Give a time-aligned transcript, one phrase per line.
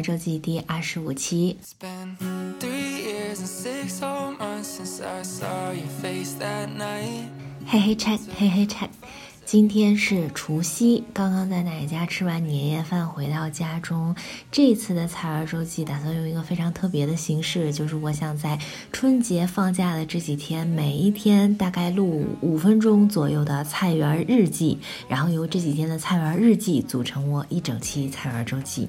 [0.00, 1.56] 周记第二十五期。
[7.66, 8.88] 嘿嘿 check，嘿嘿 check。
[9.44, 14.12] 今天是除夕，刚刚在奶奶家吃完年夜饭，回到家中。
[14.50, 18.58] 这次的采儿周记打算用一个非常特别的形式，就是我想在
[18.92, 28.88] 春节放假的这几天，每一天大概录五分钟左右的菜园日记，然后由这几天的菜园日记组成我一整期菜园周记。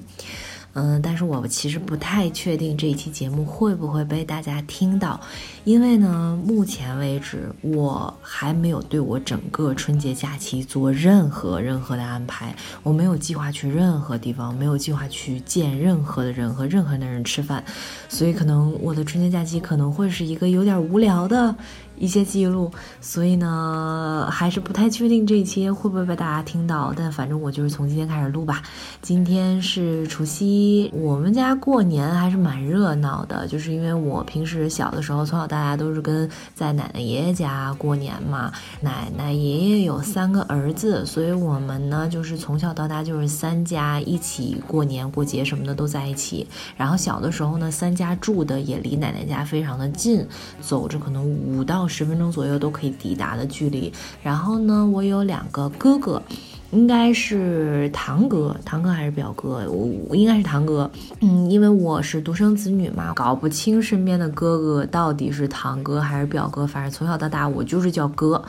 [0.74, 5.20] 嗯，但是我其实不太确定这一期节目会不会被大家听到，
[5.64, 12.54] 因为呢，目前为止我还没有对我整个春节假期做任何任何的安排，
[12.84, 17.64] 我没有计划去任何地方，没有计划去见任何的人和任何的人吃饭，
[18.08, 21.56] 所以可能我的春节假期可能会是一个有点无聊的。
[21.98, 26.92] 一些记录，所以呢，还是不太确定这一期会不会被大家听到。
[26.96, 28.62] 但反正我就是从今天开始录吧。
[29.02, 38.52] 今天是除夕，我们家过年还是蛮热闹的，就是因为我平时小的时候从小到大都是跟在奶奶爷爷家过年嘛。
[38.80, 46.46] 奶奶爷爷有三个儿子，所以我们呢就是从小到大就是三家一起过年过节什么的都在一起。
[46.76, 50.24] 然后小的时候呢，三家住的也离奶奶家非常的近，
[50.60, 51.87] 走着可能五到。
[51.88, 53.92] 十分钟左右都可以抵达的距离。
[54.22, 56.22] 然后呢，我有两个哥哥，
[56.70, 59.66] 应该是堂哥，堂哥还是表哥？
[59.70, 60.90] 我应该是堂哥。
[61.20, 66.66] 嗯，因为我是独生子女嘛，搞不清身边的哥哥到底是堂哥还是表哥。
[66.66, 68.44] 反正从小到大我就是叫哥。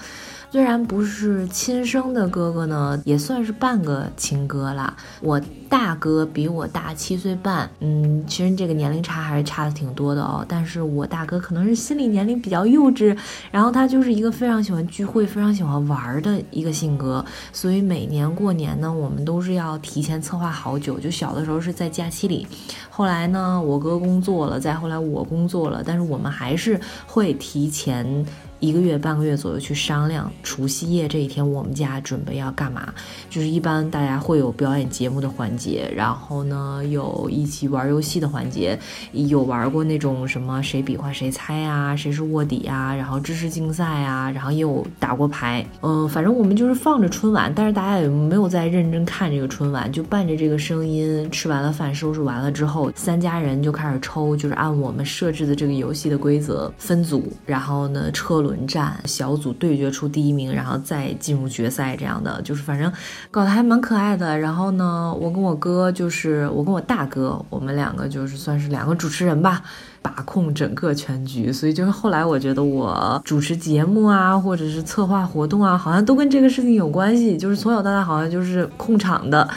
[0.51, 4.95] 虽然不是亲生的哥哥呢，也算是半个亲哥啦。
[5.21, 10.43] 我大哥比我大七岁半，嗯，其实这个年龄差还是差的挺多的哦。
[10.49, 13.15] 但是我大哥可能是心理年龄比较幼稚，
[13.51, 17.23] 然后他就是一个非常喜欢聚会、非常喜欢玩儿的一个性格，
[17.53, 20.99] 所以每年过年呢，我们都是要提前策划好久。
[20.99, 22.47] 就小的时候是在假期里，
[22.89, 28.25] 后来呢，我哥工作了，再后来我工作了，但是我们还是会提前。
[28.59, 32.93] 一个月半个月左右去商量除夕夜这一天我们家准备要干嘛，
[33.29, 38.77] 就是一般大家会有表演节目的环节，然后呢有一起玩游戏的环节，
[39.13, 58.48] 有玩过那种什么谁比划谁猜啊，谁是卧底啊，然后知识竞赛啊，然后也有打过牌，嗯，反正我们就是放着春晚，但是大家也没有在认真看这个春晚，就伴着这个声音，吃完了饭收拾完了之后，三家人就开始抽，就是按我们设置的这个游戏的规则分组，然后呢车轮。
[58.49, 62.91] 轮战小组对决出第一名，然后再进入决赛，这样的就是反正
[63.29, 64.37] 搞得还蛮可爱的。
[64.37, 69.61] 然后呢，我跟我哥就是我跟我大哥，我们两个就是算是两个主持人吧，
[70.01, 71.53] 把控整个全局。
[71.53, 77.37] 所以就是后来我觉得我主持节目啊，或者是策划活动啊，好像都跟这个事情有关系。
[77.37, 79.47] 就是从小到大好像就是控场的。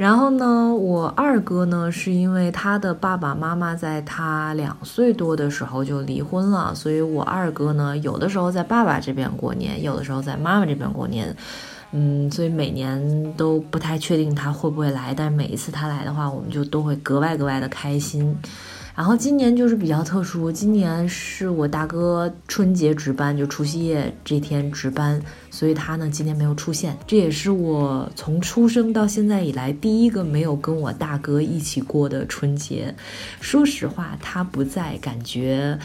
[0.00, 11.36] 然后呢，我二哥呢，是因为他的爸爸妈妈在他两岁多的时候就离婚了，所以我二哥呢，有的时候在爸爸这边过年，有的时候在妈妈这边过年，
[11.92, 18.34] 嗯，所以每年都不太确定他会不会来，但是每一次他来的话，我们就都会格外格外的开心。
[19.00, 25.18] 然后今年就是比较特殊，今年是我大哥春节值班，就除夕夜这天值班，
[25.50, 26.94] 所以他呢今年没有出现。
[27.06, 32.94] 这也是我从出生到现在以来第一个没有跟我大哥一起过的春节。
[33.40, 35.78] 说实话，他不在，感觉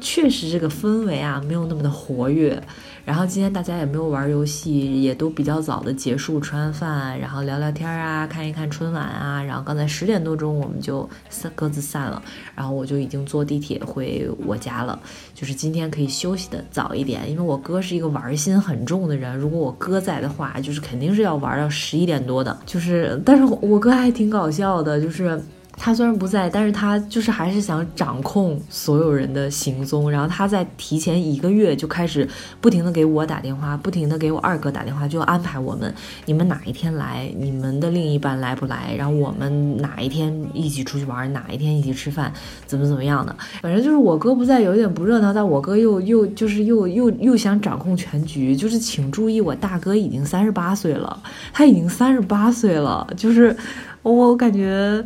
[0.00, 2.60] 确实这个氛围啊没有那么的活跃。
[3.04, 9.42] 然后今天大家也没有玩游戏，也都比较早的结束吃完饭，然后聊聊天啊，看一看春晚啊。
[9.42, 12.22] 然后刚才十点多钟我们就散各自散了，
[12.54, 14.96] 然后我就已经坐地铁回我家了。
[15.34, 22.56] 就是今天可以休息的早一点，因为我哥是一个玩心很重的人，如果我哥在的话，就是肯定是要玩到十一点多的。
[22.64, 25.42] 就是，但是我哥还挺搞笑的，就是。
[25.84, 30.08] 他虽然不在，但是他就是还是想掌控所有人的行踪。
[30.08, 32.28] 然后他在提前一个月就开始
[32.60, 35.92] 不停的给我打电话，不停的给我二哥打电话，就安排我们，
[36.24, 42.32] 你们哪一天来，你们的另一半来不来，然后我们哪一天一起出去玩，哪一天一起吃饭，
[42.64, 43.34] 怎么怎么样的。
[43.60, 48.54] 反正就是我哥不在，有点不热闹，但我哥又又就是又又又想掌控全局。
[48.54, 51.20] 就是请注意，我大哥已经三十八岁了，
[51.52, 53.56] 他已经三十八岁了，就是。
[54.02, 55.04] 我感觉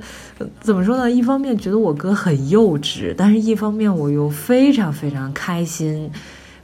[0.60, 1.10] 怎么说呢？
[1.10, 6.10] 一方面觉得我哥很幼稚，但是一方面我又非常非常开心，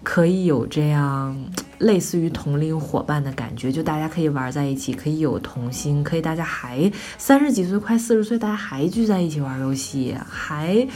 [0.03, 1.37] 可以有这样
[1.79, 10.89] 类似于同龄伙伴的感觉，就大家可以玩在一起，可以有童心，可以大家还三十几岁快四十岁，大家还聚在一起玩游戏，还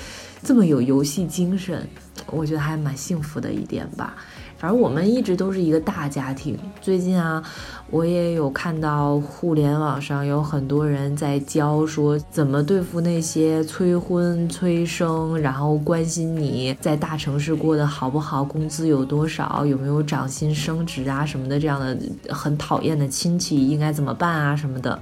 [0.43, 1.87] 这么有游戏精神，
[2.31, 4.15] 我觉得还蛮幸福的一点吧。
[4.59, 6.59] 反正我们一直都是一个大家庭。
[6.81, 7.43] 最近啊，
[7.91, 21.97] 我也有看到互联网上有很多人在教说怎么对付那些催婚催生，然后关心你在大城市过得好不好，工资有多少，有没有涨薪升职啊什么的，这样的
[22.31, 24.99] 很讨厌的亲戚应该怎么办啊什么的。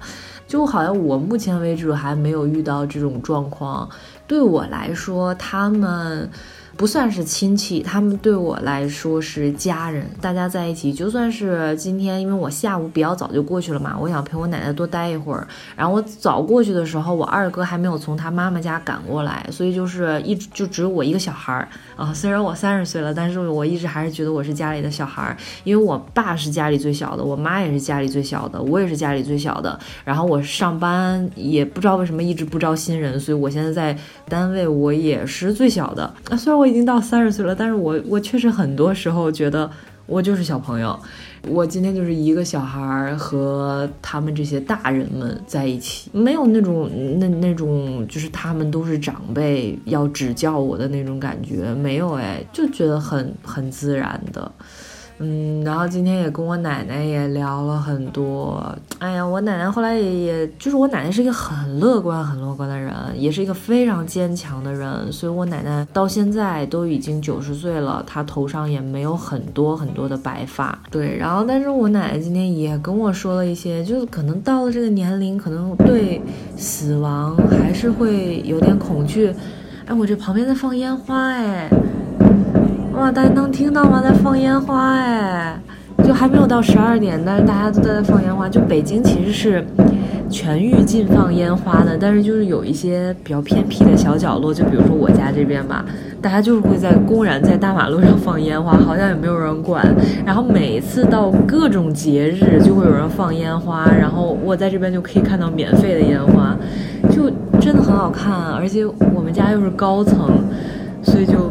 [0.49, 3.89] 就好像我目前为止还没有遇到这种状况，
[4.27, 6.29] 对我来说，他们。
[6.77, 10.05] 不算是亲戚，他们对我来说是家人。
[10.21, 15.47] 大家在一起，就算是今天，因为我下午比较早就过去了嘛，我想陪我奶奶多待一会儿。
[15.77, 22.13] 然后我早过去的时候，我二哥还没有从他妈妈家赶过来，所以就是一直就只有我一个小孩儿啊。
[22.13, 29.79] 虽然我三十岁了，但是我一直还是觉得我是家里的小孩儿，因为我爸是家里最小的，我妈也是家里最小的，我也是家里最小的。
[30.05, 33.97] 然后我上班也不知道为什么一直不招新人，所以我现在在
[34.29, 36.03] 单位我也是最小的。
[36.29, 36.65] 啊，虽然我。
[36.65, 39.71] 已经到三十岁了，但是我我确实很多时候觉得
[40.07, 40.99] 我就是小朋友，
[41.47, 46.91] 我今天就是一个小孩儿和他们这些大人们在一起，没有那种
[47.21, 54.51] 那那种就是他们都是长辈要指教我的那种感觉，没有哎，就觉得很很自然的。
[55.19, 58.61] 嗯，然后今天也跟我奶奶也聊了很多。
[58.99, 65.13] 哎呀，我奶奶后来也也就是我奶奶是一个很乐观、很乐观的人，也是一个非常坚强的人。
[65.13, 70.77] 所以我奶奶到现在都已经九十岁了，她头上也没有很多很多的白发。
[70.91, 76.21] 对，然后但是我奶奶今天也跟我说了一些，就是可能到了这个年龄，可能对
[76.57, 79.33] 死亡还是会有点恐惧。
[79.87, 81.71] 哎，我这旁边在放烟花，哎。
[82.97, 84.01] 哇，大家能听到吗？
[84.03, 85.59] 在放烟花哎，
[86.05, 88.49] 就还没有到十二点，但是大家都在放烟花。
[88.49, 89.67] 就北京其实是
[90.31, 95.85] 全域禁放烟花的，但是就是有一些比较偏僻的小角落，就比如说我家这边吧，
[96.23, 99.85] 大家就是会在公然在大马路上放烟花，好像也没有人管。
[100.25, 106.57] 然后每次到各种节日，就会有人放烟花，然后我在这边就可以看到免费的烟花，
[107.11, 107.29] 就
[107.61, 108.33] 真的很好看。
[108.53, 110.31] 而且我们家又是高层，
[111.03, 111.51] 所以就。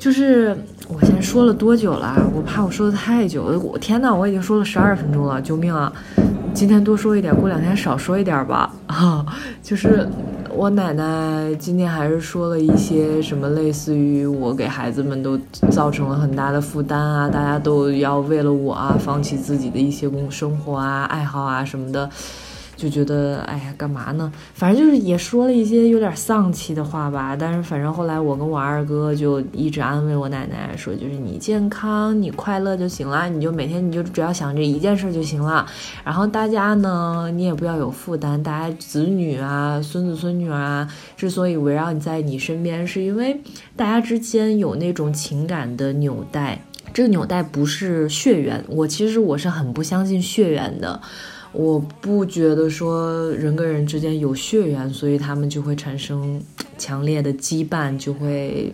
[0.00, 0.56] 就是
[0.88, 2.16] 我先说了多久了？
[2.34, 3.42] 我怕我说的太久。
[3.62, 5.92] 我天哪，我已经说了十二分钟了，救命啊！
[6.54, 8.72] 今天多说一点，过两天少说一点吧。
[8.88, 9.26] 啊，
[9.62, 10.08] 就是
[10.48, 15.38] 我奶奶今天还是说了一些什么，类似于我给孩子们都
[15.70, 22.08] 造成了很大的负担啊，大家都要为了我啊，放弃自己的一些工生活啊、爱好啊什么的。
[22.80, 24.32] 就觉得哎呀，干嘛呢？
[24.54, 27.36] 反正就是也说了一些有点丧气的话吧。
[27.38, 35.66] 但是反正后来我跟我二哥就一直安慰我奶奶说，就是你健康、你快乐就行了，你就每天你就只要想这一件事就行了。
[36.02, 38.42] 然后大家呢，你也不要有负担。
[38.42, 40.88] 大家子女啊、孙子孙女啊，
[41.18, 43.40] 之所以围绕你在你身边，是因为
[43.76, 46.62] 大家之间有那种情感的纽带。
[46.92, 51.00] 这个纽带不是血缘，我其实我是很不相信血缘的。
[51.52, 56.40] 我不觉得说人跟人之间有血缘，所以他们就会产生
[56.78, 58.72] 强烈的羁绊，就会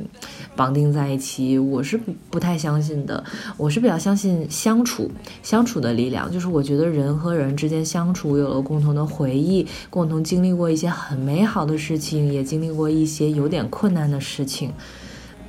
[0.55, 1.59] 绑定在一起。
[1.59, 1.99] 我是
[2.31, 3.25] 不太相信的，
[3.57, 5.11] 我是比较相信相处
[5.43, 6.31] 相处的力量。
[6.31, 14.71] 就是我觉得人和人之间相处，有了共同的回忆，共同经历过一些很美好的事情，也经历过一些有点困难的事情。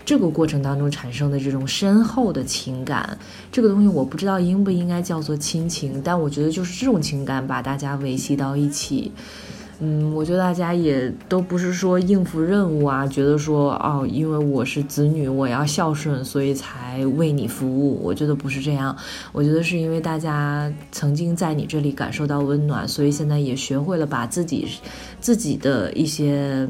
[0.08, 3.18] 这个过程当中产生的这种深厚的情感，
[3.52, 9.12] 这个东西我不知道应不应该叫做亲情，但我觉得就是这种情感把大家维系到一起。
[9.80, 18.02] 嗯，我觉得大家也都不是说应付任务啊，觉得说哦，因为我是子女，我要孝顺，所以才为你服务。
[18.02, 18.96] 我觉得不是这样，
[19.34, 24.66] 我觉得是因为大家曾经在你这里感受到温暖，所以现在也学会了把自己
[25.20, 26.66] 自己的一些。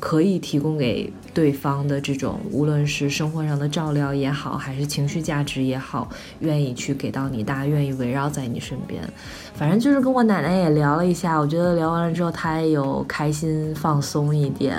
[0.00, 6.08] 可以提供给对方的这种，无论是生活上的照料也好，还是情绪价值也好，
[6.40, 9.02] 愿意去给到你，大家愿意围绕在你身边。
[9.54, 14.76] 反正就是跟我奶奶也聊了一下，我觉得聊完了之后，她也有开心放松一点，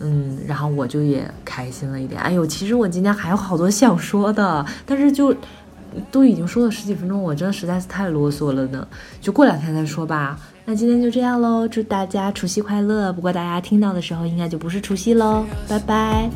[0.00, 2.20] 嗯，然后我就也开心了一点。
[2.20, 5.34] 哎呦，其实我今天还有好多想说的，但是就
[6.10, 8.86] 都已经说了十几分钟，我真的实在是太啰嗦了呢，
[9.20, 10.38] 就过两天再说吧。
[10.64, 13.12] 那今天就这样喽，祝大家除夕快乐！
[13.12, 16.30] 不过大家听到的时候应该就不是除夕喽，拜拜。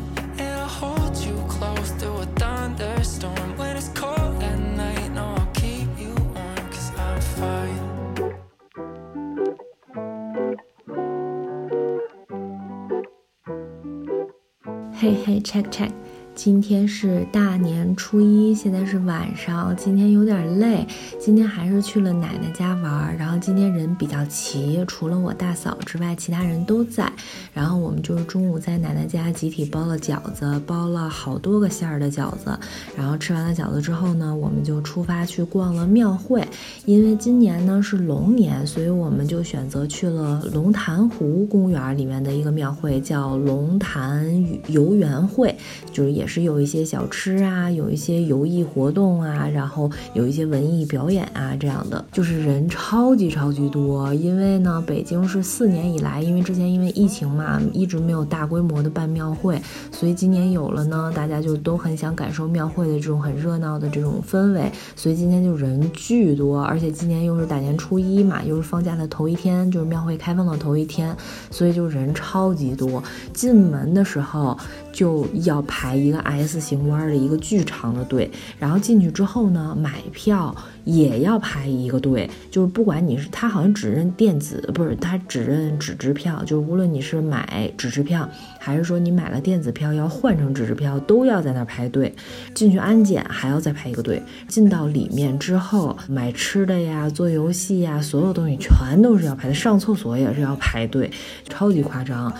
[14.95, 15.91] 嘿嘿，check check。
[16.35, 19.73] 今天是大年初一，现在是晚上。
[19.77, 20.85] 今天有点累，
[21.19, 23.15] 今天还是去了奶奶家玩儿。
[23.17, 27.11] 然后今天人比较齐，除了我大嫂之外，其他人都在。
[27.53, 32.57] 然后我们就是中午在奶奶家集体包了饺子，包了好多个馅儿的饺子。
[32.97, 36.43] 然后吃完了饺子之后呢，我们就出发去逛了庙会。
[36.85, 44.25] 因为今年呢是龙年，所以我们就选择去了龙潭湖公园里面的一个庙会，叫龙潭
[44.67, 45.55] 游园会，
[45.91, 46.23] 就是也。
[46.23, 54.11] 也是有一些小吃啊，有一些游艺活动啊，然后有一些文艺表演啊，这样的就是人超级超级多。
[54.15, 59.61] 因为呢，北京是四年以来，因为之前因为疫情嘛，一直没有大规模的办庙会，
[59.91, 71.15] 所以今年有了呢，大家就都很想感受庙会的这种很热闹的这种氛围，所以今天就人巨多，而且今年又是大年初一嘛，又是放假的头一天，就是庙会开放的头一天，
[71.51, 73.03] 所以就人超级多。
[73.33, 74.57] 进门的时候
[74.93, 76.13] 就要排一。
[76.13, 92.13] 个 S 型弯的一个巨长的队，然后进去之后呢，买票也要排一个队，就是不管你是他好像只认电子，不是他只认纸质票，就是无论你是买纸质票，还是说你买了电子票要换成纸质票，都要在那儿排队。
[92.53, 101.09] 进去安检还要再排一个队，进到里面之后买吃的呀、做游戏呀，所有东西全都是要排的，上厕所也是要排队，
[101.49, 102.31] 超级夸张。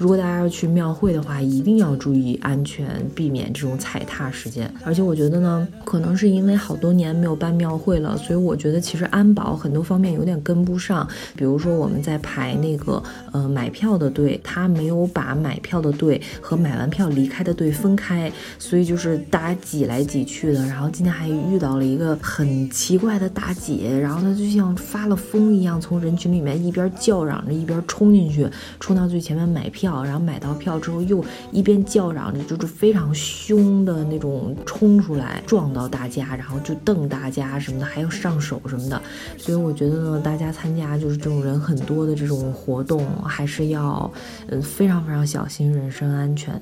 [0.00, 4.72] 如果大家要去庙会的话，一定要注意安全，避免这种踩踏事件。
[4.82, 11.06] 而且我觉得呢，可能是因为好多年没有办庙会了，所以我觉得其实安保很多方面有点跟不上。
[11.36, 20.64] 比如说我们在排那个呃买票的队，他没有把买票的队和买完票离开的队分开，所以就是大家挤来挤去的。
[20.64, 29.89] 然后今天还遇到了一个很奇怪的大姐，然后她就像发了疯一样，从人群里面一边叫嚷着一边冲进去，冲到最前面买票。
[30.04, 39.00] 然后买到票之后，又一边叫嚷着，就是非常凶的那种冲出来撞到大家，然后就瞪大家什么的，还要上手什么的。
[39.36, 44.10] 所以我觉得呢，大家参加就是这种人很多的这种活动，还是要
[44.48, 46.60] 嗯非常非常小心，人身安全。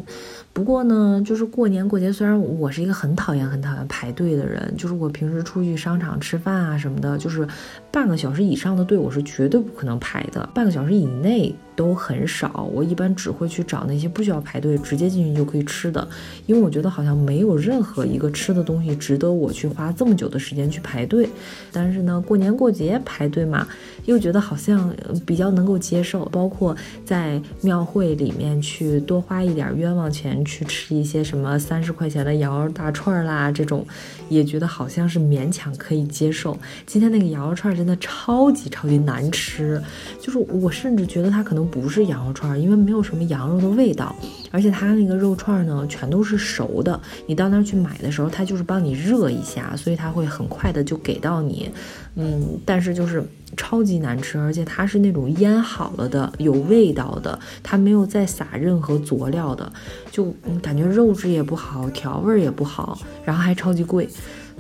[0.53, 7.47] 不过呢，就是过年过节，虽然我是一个很讨厌很讨厌排队的人，就是我平时出去商场吃饭啊什么的，就是
[7.93, 11.55] 半个小时以上的队我是绝对不可能排的，半个小时以内。
[11.79, 16.09] 都很少，我一般只会去找那些不需要排队，直接进去就可以吃的，
[16.47, 21.29] 因为我觉得好像没有任何一个吃的东西值得我去花这么久的时间去排队。
[21.71, 23.65] 但是呢，过年过节排队嘛，
[24.07, 24.93] 又觉得好像
[25.25, 26.25] 比较能够接受。
[26.33, 33.87] 包括在庙会里面去多花一点冤枉钱去吃一些什么三十块钱的羊肉大串啦，这种
[34.29, 36.59] 也觉得好像是勉强可以接受。
[36.87, 39.81] 今天那个羊肉串真的超级超级难吃，
[40.21, 41.68] 就是我甚至觉得它可能。
[41.71, 44.15] 不是羊肉串，因为没有什么羊肉的味道，
[44.51, 47.01] 而且它那个肉串呢，全都是熟的。
[47.27, 51.71] 你到那儿去买的时候，它就是帮你热一下，所以它会很快的就给到你。
[52.17, 53.23] 嗯，但是就是
[53.57, 59.71] 超级难吃，而且它是那种腌好了的，有味道的，它没有再撒任何佐料的，
[60.11, 64.09] 就感觉肉质也不好，调味也不好，然后还超级贵。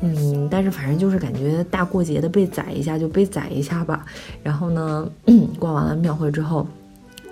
[0.00, 4.06] 嗯，但是反正就是感觉大过节的被宰一下就被宰一下吧。
[4.44, 5.10] 然后呢，
[5.58, 6.64] 逛完了庙会之后。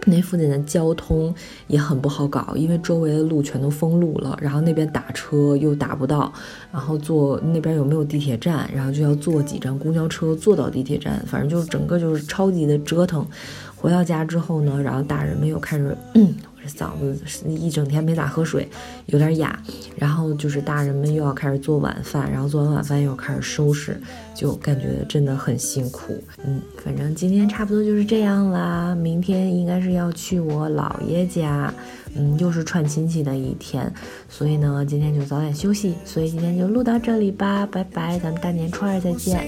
[0.06, 1.34] 那附近的交通
[1.66, 6.32] 也很不好搞，因为周围的路全都封路了，然后那边打车又打不到，
[6.72, 13.26] 然后坐那边有没有地铁站，然后就要坐几站公交车坐到地铁站，反正就是整个就是超级的折腾。
[13.74, 15.96] 回到家之后呢，然后大人们又开始。
[16.66, 17.18] 嗓子
[17.48, 18.68] 一整天没咋喝水，
[19.06, 19.58] 有点哑。
[19.96, 23.98] 然后就是大人们又要开始做晚饭，然后做完晚饭又开始收拾，
[24.34, 26.22] 就感觉真的很辛苦。
[26.44, 28.94] 嗯，反正今天差不多就是这样啦。
[28.94, 31.72] 明天应该是要去我姥爷家，
[32.14, 33.90] 嗯，又是串亲戚的一天，
[34.28, 35.94] 所以呢，今天就早点休息。
[36.04, 39.38] 所以今天就录到这里吧，拜拜，咱们大年初二再见。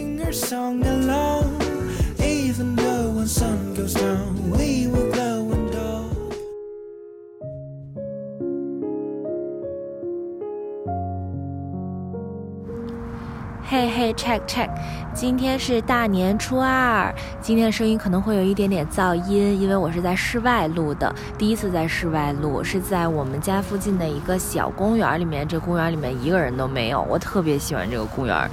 [13.71, 14.67] 嘿嘿，check check，
[15.13, 28.51] 今天是大年初二，今天的声音可能会有一点点噪音，因为我是在室外录的，第一次在室外录，是在我们家附近的一个小公园里面，这公园里面一个人都没有，我特别喜欢这个公园。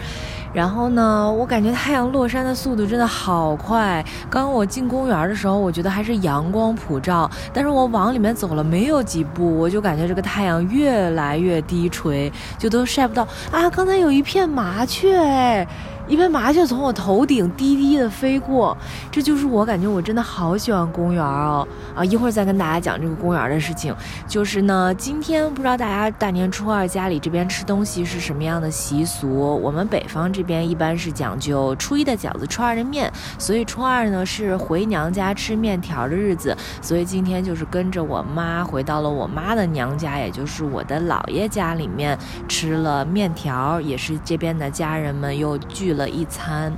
[0.55, 4.01] 然后呢，我感觉太阳落山的速度真的好快。
[4.29, 13.69] 刚刚我进公园的时候，我觉得还是阳光普照，但是我往里面走了没有几步，我就感觉这个太阳越来越低垂，就都晒不到啊！
[13.69, 15.67] 刚才有一片麻雀，哎，
[16.07, 18.77] 一片麻雀从我头顶低低的飞过，
[19.11, 22.05] 这就是我感觉我真的好喜欢公园哦啊！
[22.05, 23.91] 一会儿再跟大家讲这个公园的事情。
[24.27, 29.59] 就是呢，今天不知道大家大年初二家里这边吃东西是什么样的习俗？
[29.63, 36.55] 我们北方这边一般是讲究初一的饺子，初二的面，所以初二呢是回娘家吃面条的日子。
[36.83, 42.15] 所以今天就是跟着我妈回到了我妈的娘家，也就是我的姥爷家里面
[42.47, 45.94] 吃了面条，也是这边的家人们又聚。
[45.95, 46.77] 了一餐。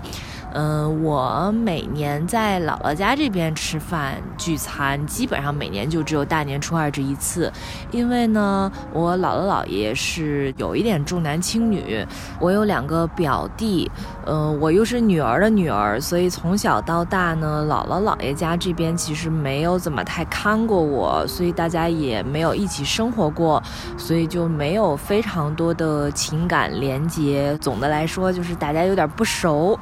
[0.53, 7.51] 嗯，我每年在姥姥家这边吃饭聚餐，基本上每年就只有大年初二这一次，
[7.91, 12.05] 因为呢，我姥姥姥爷是有一点重男轻女，
[12.39, 13.91] 我有两个表弟，
[14.25, 23.61] 嗯，我又是女儿的女儿，所以从小到大呢，姥姥姥爷家这边其实没有怎么太看过我，所以大家也没有一起生活过，
[23.97, 27.55] 所以就没有非常多的情感连接。
[27.61, 29.77] 总的来说，就是大家有点不熟。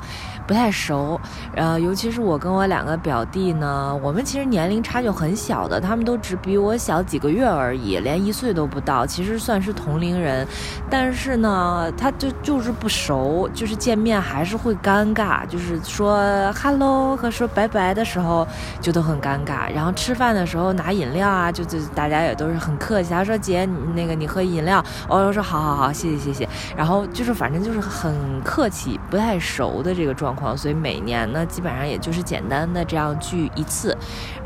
[0.47, 1.19] 不太熟，
[1.55, 10.47] 呃，尤其是我跟我两个表弟呢，我们其实年龄差距很小的，他们都只比我小几个月而已，连一岁都不到，其实算是同龄人，
[10.87, 16.21] 但是呢，他就就是不熟，就是见面还是会尴尬，就是说
[16.53, 18.47] hello 和说拜拜的时候
[18.79, 26.47] 就都很尴尬，然后吃饭的时候拿饮料啊，就就大家也都是很客气，他说姐，那个你喝饮料，我说好好好，谢谢谢谢，
[26.77, 30.34] 然后就是反正就是很客气，不太熟的这个状。
[30.55, 33.95] 所以每年呢，基本上也就是简单的这样聚一次，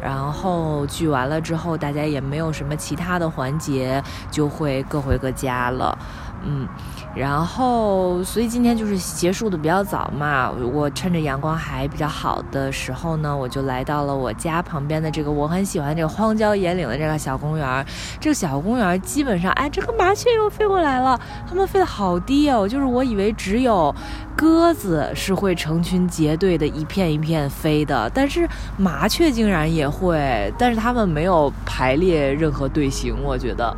[0.01, 5.97] 然后聚完了之后，大家也没有什么其他的环节，就会各回各家了。
[6.43, 6.67] 嗯，
[7.15, 17.85] 然后所以今天就是结束的比较早嘛，我趁着阳光还比较好的时候呢，我就来到了我家旁边的这个我很喜欢这个荒郊野岭的这个小公园。
[18.19, 23.93] 这个小公园基本上，哎，这个麻雀又飞过来了，它们飞得好低哦，就是我以为只有
[24.35, 33.75] 鸽子是会成群结队的一片一片飞的，但是麻雀竟然也会，但是它们没有排列任何队形，我觉得。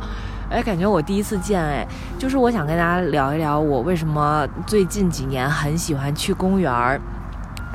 [0.52, 1.86] 哎，感觉我第一次见哎，
[2.18, 7.00] 就是我想跟大家聊一聊，我为什么最近几年很喜欢去公园儿。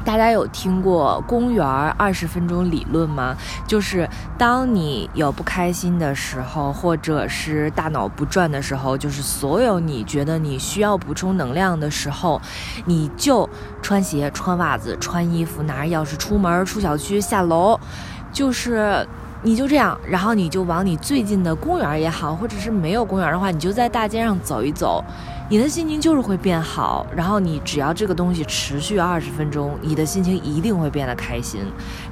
[0.05, 3.35] 大家有听过公园二十分钟理论吗？
[3.65, 4.07] 就是
[4.37, 12.39] 当你有不开心的时候，或者是大脑不转的时候，就是所有你觉得你需要补充能量的时候，
[12.85, 13.49] 你就
[13.81, 17.79] 穿鞋、穿袜子、穿衣服，拿着钥匙出门、出小区、下楼，
[18.31, 19.03] 就是。
[19.43, 25.03] 你就这样，然后你就往你最近的公园也好，或者是没有公园的话，你就在大街上走一走。
[25.49, 31.61] 你的心情就是会变好，然后你只要这个东西持续二十分钟，你的心情一定会变得开心。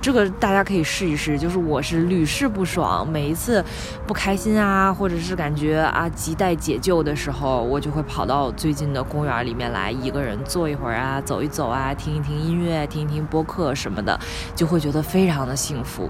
[0.01, 3.61] 这个大家可以试一试，就是我是屡试不爽，每一次
[4.07, 14.17] 不开心啊，或者是感觉啊亟待解救的时候，我就会跑到最近的公园里面来，一个人坐一会儿啊，走一走啊，听一听音乐，听一听播客什么的，
[14.55, 16.09] 就会觉得非常的幸福。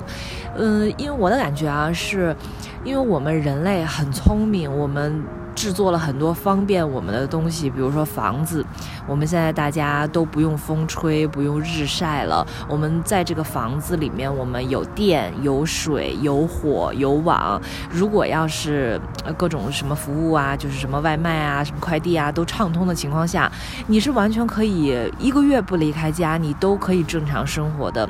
[0.55, 2.35] 嗯，因为我的感觉啊，是
[2.83, 5.23] 因为我们人类很聪明，我们。
[5.55, 8.63] 制作了很多方便我们的东西，比如说房子，
[9.07, 12.45] 我们现在大家都不用风吹，不用日晒了。
[12.67, 17.59] 我们在这个房子里面，我们有电、有水、有火、有网。
[17.89, 18.99] 如果要是
[19.37, 23.49] 各种什么服务啊，就是什么外卖啊、什么快递啊都畅通的情况下，
[23.87, 28.07] 你是完全可以一个月不离开家，你都可以正常生活的。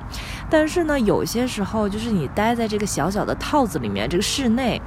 [0.50, 4.82] 但是呢，有些时候就是你待在这个小小的套子里面，这个室内。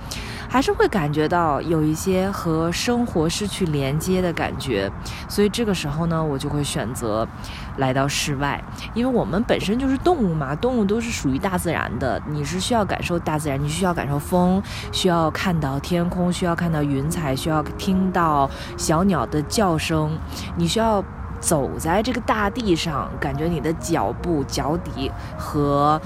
[0.48, 4.90] 还是会感觉到有一些和生活失去连接的感觉，
[5.28, 7.28] 所以这个时候呢，我就会选择
[7.76, 8.62] 来到室外，
[8.94, 20.18] 因为我们本身就是动物嘛，动物都是属于大自然的，你是需要感受大自然，你需要感受风，需要看到天空，需要看到云彩，需要听到小鸟的叫声，
[20.56, 21.04] 你需要
[21.40, 26.00] 走在这个大地上，感觉你的脚步、脚底和。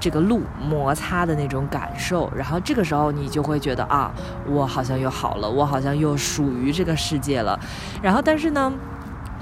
[0.00, 4.12] 这个路摩擦的那种感受，然后这个时候你就会觉得啊，
[4.46, 7.58] 我好像又好了，我好像又属于这个世界了。
[8.02, 8.72] 然后，但是呢，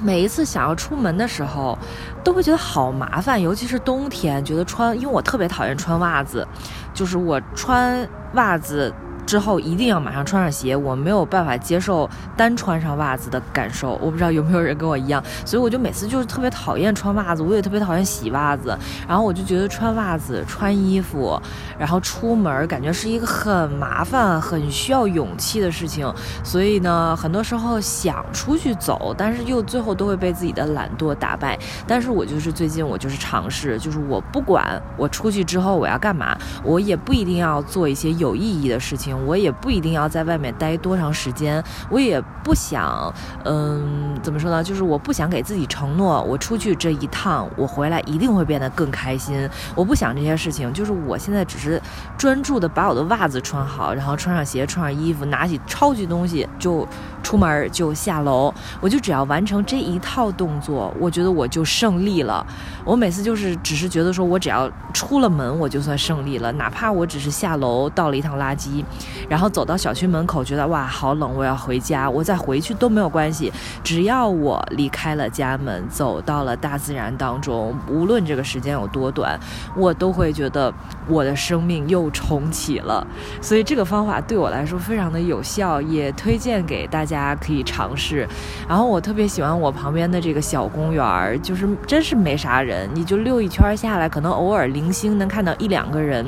[0.03, 1.79] 每一次想要出门的时候，
[2.25, 6.47] 都会觉得好麻烦，尤其是冬天，觉得穿，因为我特别讨厌穿袜子，
[6.95, 8.92] 就是我穿袜子。
[9.27, 13.99] 之后一定要马上穿上鞋，我没有办法接受单穿上袜子的感受。
[14.01, 18.79] 我不知道有没有人跟我一样，所以我就每次就是特别讨厌穿袜子，我也特别讨厌洗袜子。
[19.09, 21.41] 然后我就觉得穿袜子、穿衣服，
[21.77, 26.09] 然后出门感觉是一个很麻烦、很需要勇气的事情。
[26.45, 31.59] 所以呢，很多时候想出去走，但是又最后都会被自己的懒惰打败。
[31.85, 39.16] 但是我就是最近我就是尝试，就是我不管我出去之后我要干嘛，我也不一定要做一些有意义的事情。
[39.25, 43.13] 我也不一定要在外面待多长时间，我也不想，
[43.45, 44.63] 嗯，怎么说呢？
[44.63, 49.49] 就是我不想给自己承诺，我出去这一趟，我回来一定会变得更开心。
[49.75, 51.81] 我不想这些事情，就是我现在只是
[52.19, 56.87] 专注的把我的袜子穿好，然后穿上鞋，穿上衣服，拿起超级东西就
[57.23, 62.47] 出门就下楼，我就只要完成这一套动作，我觉得我就胜利了。
[62.85, 68.85] 我每次就是只是觉得说我只要出了门，我就算胜利了，哪怕我只是下楼倒了一趟垃圾，
[69.29, 79.38] 然后走到小区门口，觉得哇好冷，我要回家，我再回去都没有关系，只要我离开了家门，走到了大自然当中，无论这个时间有多短，
[79.77, 80.73] 我都会觉得
[81.09, 83.07] 我的生命又重启了。
[83.40, 88.27] 所以这个方法对我来说非常的有效，也推荐给大家可以尝试。
[88.69, 96.25] 然后我特别喜欢我旁边的这个小公园，就是真是没啥人，你就溜一圈下来，可能偶尔零星能看到一两个人。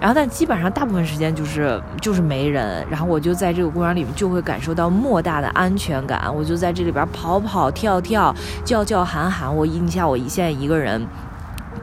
[0.00, 6.34] 然后，但基本上大部分时间就是就就是没人，然后我就在这个公园里面就会感受到莫大的安全感。
[6.34, 9.54] 我就在这里边跑跑跳跳，叫叫喊喊。
[9.54, 11.06] 我一下我一现在一个人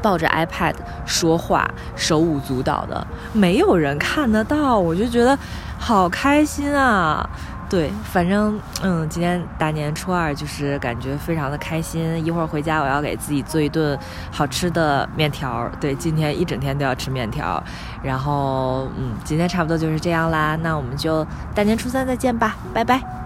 [0.02, 0.74] 抱着 iPad
[1.06, 5.38] 说话，手舞足蹈的，没有人看得到，我就觉得
[5.78, 7.30] 好开心啊。
[7.76, 12.26] 对，反正嗯，今天大年初二就是感觉非常的开心。
[12.26, 14.00] 一会儿回家我要给自己做一顿
[14.32, 15.70] 好吃的面条。
[15.78, 17.62] 对，今天一整天都要吃面条。
[18.02, 20.56] 然后嗯，今天差不多就是这样啦。
[20.56, 23.25] 那我们就大年初三再见吧，拜拜。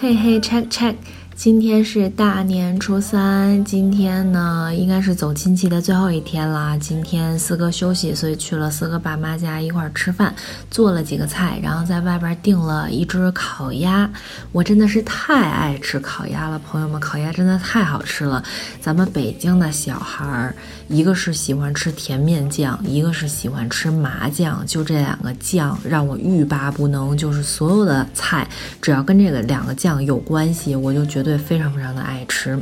[0.00, 0.94] 嘿嘿，check check。
[1.34, 6.74] 今天是大年初三，今天呢应该是走亲戚的最后一天啦。
[6.78, 10.34] 今天四哥休息，所以去了四哥爸妈家一块儿吃饭，
[10.70, 14.10] 做了几个菜，然后在外边订了一只烤鸭。
[14.52, 18.42] 我真的是太爱吃烤鸭了，朋友们，烤鸭真的太好吃了。
[18.80, 20.54] 咱们北京的小孩儿，
[20.90, 27.16] 一个是喜欢吃甜面酱，一个是喜欢吃麻酱，就这两个酱让我欲罢不能。
[27.16, 28.46] 就是所有的菜，
[28.82, 31.30] 只要跟这个两个酱有关系，我就绝对。
[31.40, 32.56] 非常非常的爱吃，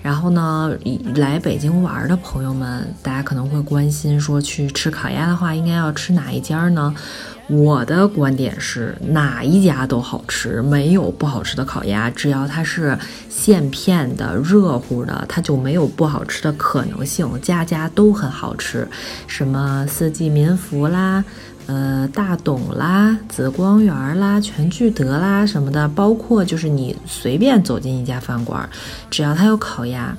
[0.00, 0.72] 然后呢，
[1.16, 6.94] 来北京玩的朋友们，大家可能会关心说，去吃烤鸭的话，应该要吃哪一家呢？
[7.48, 12.96] 我的观点是，哪一家都好吃，没有不好吃的烤鸭，只要它是
[13.28, 18.88] 现片的、热乎的，它就没有不好吃的可能性，家家都很好吃，
[19.26, 21.24] 什么四季民福啦。
[21.66, 28.68] 呃，大董啦，紫光园啦，全聚德啦什么的，包括就是你随便走进一家饭馆，
[29.08, 30.16] 只要它有烤鸭，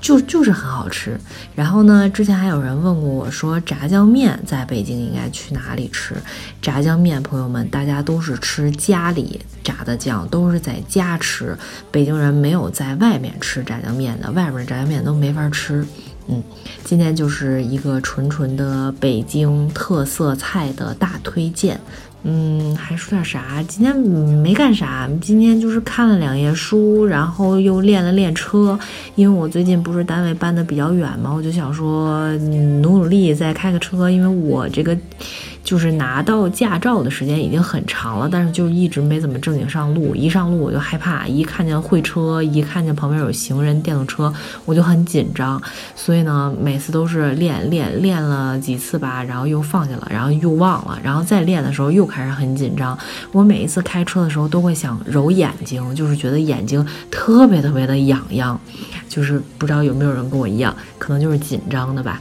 [0.00, 1.18] 就就是很好吃。
[1.54, 6.14] 然后呢，之前还有人问过我说，炸酱面在北京应该去哪里吃？
[6.60, 11.56] 炸酱面，朋友们，大家都是吃家里炸的酱，都是在家吃。
[11.90, 15.86] 北京人没有在外面吃炸酱面的，外面炸酱面都没法吃。
[16.30, 16.42] 嗯，
[16.84, 21.80] 今天就是一个纯纯的北京特色菜的大推荐。
[22.22, 23.62] 嗯，还说点啥？
[23.68, 28.78] 今天没干啥，今天就是看了两页书，然后又练了练车。
[29.14, 34.96] 因为我最近不是单位搬的比较远嘛，我就想说努努力再开个车，因为我这个。
[35.68, 40.16] 就是拿到驾照的时间已经很长了，但是就一直没怎么正经上路。
[40.16, 44.32] 一上路我就害怕，一看见会车，一看见旁边有行人、电动车，
[44.64, 45.60] 我就很紧张。
[45.94, 52.98] 所以呢，每次都是练练练了几次吧，然后又放下了，然后又忘了，然后再练的时候又开始很紧张。
[53.30, 58.58] 我每一次开车的时候都会想揉眼睛，就是觉得眼睛特别特别的痒痒，
[59.06, 62.18] 就是不知道有没有人跟我一样，可能就是紧张的吧。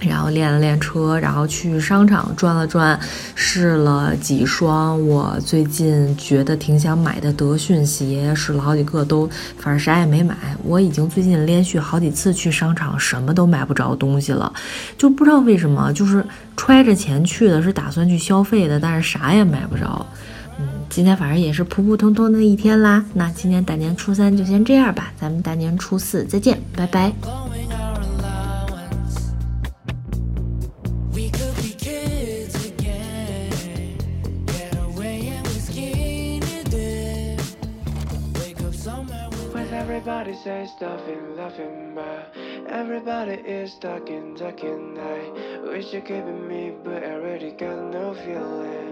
[0.00, 2.98] 然后练了练车，然后去商场转了转，
[3.34, 10.34] 试了几双我最近觉得挺想买的德训鞋，试了好几个都，反正啥也没买。
[10.64, 14.52] 我已经最近连续好几次去商场，什么都买不着东西了，
[14.96, 16.24] 就不知道为什么，就是
[16.56, 20.06] 揣着钱去的，是打算去消费的，但是啥也买不着。
[20.58, 23.04] 嗯，今天反正也是普普通通的一天啦。
[23.14, 27.12] 那今天大年初三就先这样吧，咱们大年初四再见，拜拜。
[40.10, 42.34] Everybody say stuffing, laughing, but
[42.68, 44.98] everybody is talking, talking.
[44.98, 48.88] I wish you could be me, but I already got no feeling.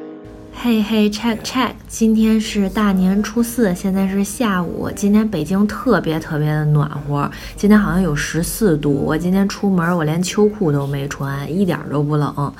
[0.52, 4.88] 嘿嘿，check check，今天是大年初四，现在是下午。
[4.94, 8.92] 今天北京特别特别的暖和，今天好像有十四度。
[8.92, 12.54] 我今天出门，我连秋裤都没穿，一点都不冷。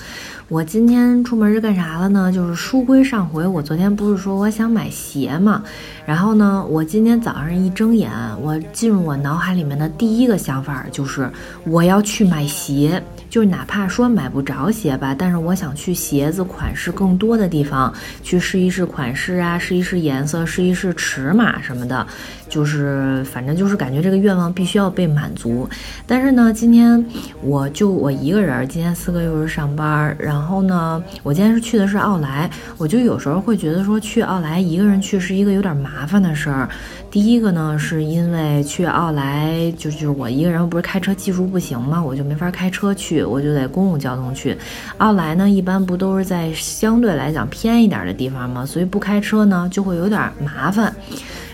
[0.51, 2.33] 我今天出门是干啥了呢？
[2.33, 5.63] 就是书归上回，我昨天不是说我想买鞋嘛，
[6.07, 11.31] 然后呢，我今天早上一睁眼，我进入我脑海里面的第一个想法就是
[11.65, 22.07] 我要去买鞋，就是哪怕说买不着鞋吧，但是我想去鞋子款式更多的地方去试一试款式啊，试一试颜色，试一试尺码什么的，
[22.49, 25.69] 就是反正就是感觉这个愿望必须要被满足。
[26.07, 27.03] 但是呢，今天
[27.43, 30.59] 我就我一个人，今天四个又是上班，然后。
[30.69, 36.69] 呢，我今天是去的是奥莱，我就有时候会觉得说去奥莱一个人去是一个有点麻烦的事儿。
[37.11, 44.59] 第一个呢，是因为去奥莱就就是我一个人不是开车技术不行嘛，我就没法开车去，我就得公共交通去。
[44.99, 50.93] 奥莱呢，一般不都是在相对来讲偏一点的地方嘛，所以不开车呢就会有点麻烦。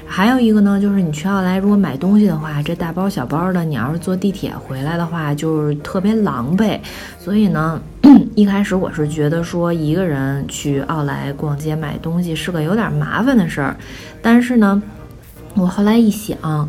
[0.06, 6.78] 还有一个呢，就是你去奥莱如果买东西的话，这大包小包的，你要是坐地铁回来的话，就是特别狼狈。
[7.18, 7.80] 所以呢。
[8.36, 13.74] 一开始我是觉得说一个人去奥莱逛街买东西是个有点麻烦的事儿，
[14.20, 14.80] 但是呢，
[15.54, 16.68] 我后来一想，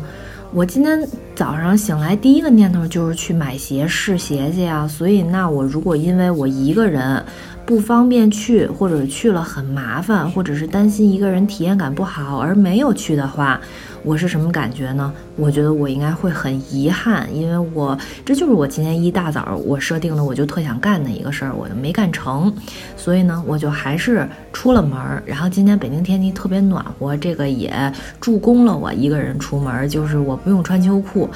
[0.52, 0.98] 我今天
[1.34, 7.22] 早上醒来第一个念头就是去买鞋试鞋去呀，所以那我如果因为我一个人
[7.66, 13.60] 不方便去，或者去了很麻烦，或者是担心一个人体验感不好而没有去的话。
[14.04, 15.12] 我是什么感觉呢？
[15.34, 22.52] 我觉得我应该会很遗憾，因为我这就是我今天一大早我设定的，我就特想干的一个事儿，我就没干成，
[22.96, 25.20] 所以呢，我就还是出了门儿。
[25.26, 31.28] 然后今天北京天气特别暖和，这个也助攻了我一个人出门，就是我不用穿秋裤。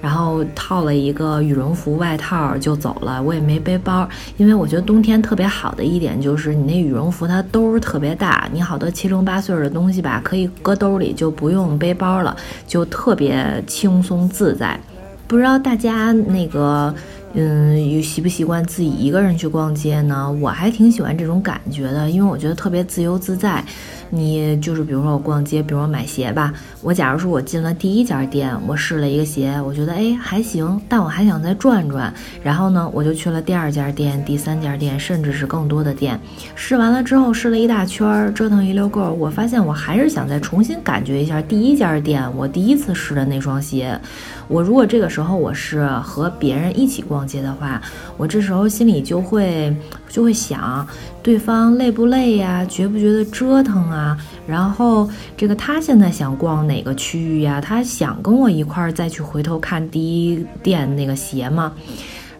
[0.00, 14.78] 然后套了一个羽绒服外套就走了，我也没背包，因为我觉得冬天特别好的一点就是你那羽绒服它兜儿特别大，你好多七零八碎的东西吧可以搁兜里，就不用背包了，就特别轻松自在。
[15.26, 16.94] 不知道大家那个。
[17.38, 20.32] 嗯，习不习惯自己一个人去逛街呢？
[20.40, 23.62] 我还挺喜欢这种感觉的，因为我觉得特别自由自在。
[24.08, 32.10] 你就是比如说我逛街，比如说买鞋吧，我假如说我进了第一家店，我试了一个鞋，我觉得哎还行，但我还想再转转，
[32.42, 36.18] 然后呢我就去了第二家店、第三家店，甚至是更多的店。
[36.54, 44.00] 试完了之后，试了一大圈，折腾一溜够，我发现我还是想再重新感觉一下第一家店我第一次试的那双鞋。
[44.48, 47.26] 我如果这个时候我是和别人一起逛。
[47.26, 47.82] 街的话，
[48.16, 49.74] 我这时候心里就会
[50.08, 50.86] 就会想，
[51.26, 52.64] 对方累不累呀？
[52.66, 54.16] 觉不觉得折腾啊？
[54.46, 57.60] 然后这个他现在想逛哪个区域呀？
[57.60, 61.72] 他想跟我一块儿再去回头看第一店那个鞋吗？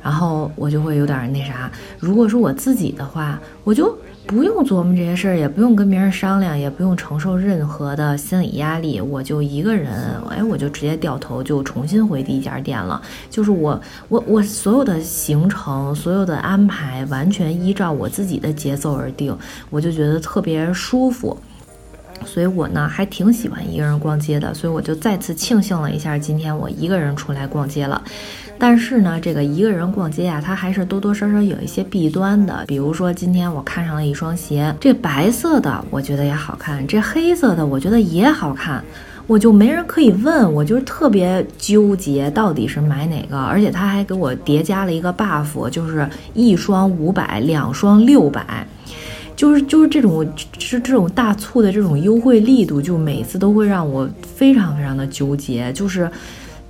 [0.01, 1.68] 然后我就会有点那啥。
[1.99, 3.92] 如果说我自己的话，我就。
[4.27, 13.01] 不用琢磨这些事儿，也不用跟别人商量，也不用承受任何的心理压力，我就一个人，哎，我就直接掉头就重新回第一家店了。
[13.31, 19.37] 就是我，我，我所有的行程，所有的安排，完全依照我自己的节奏而定，
[19.71, 21.37] 我就觉得特别舒服。
[22.25, 28.03] 所以我呢，还挺喜欢一个人逛街的，所以我就再次庆幸了一下，今天我一个人出来逛街了。
[28.59, 32.64] 但是呢，这个一个人逛街呀，它还是多多少少有一些弊端的。
[32.66, 38.83] 比如说，今天我看上了一双鞋，这白色的我觉得也好看，这黑色的我觉得也好看，
[39.27, 43.38] 我就没人可以问，我就是特别纠结，到底是买哪个。
[43.38, 48.66] 而且他还给我叠加了一个 buff，就是一双五百，两双六百，
[49.37, 50.27] 就是就是这种
[50.59, 56.11] 是这种大促的这种优惠力度，就每次都会让我非常非常的纠结，就是。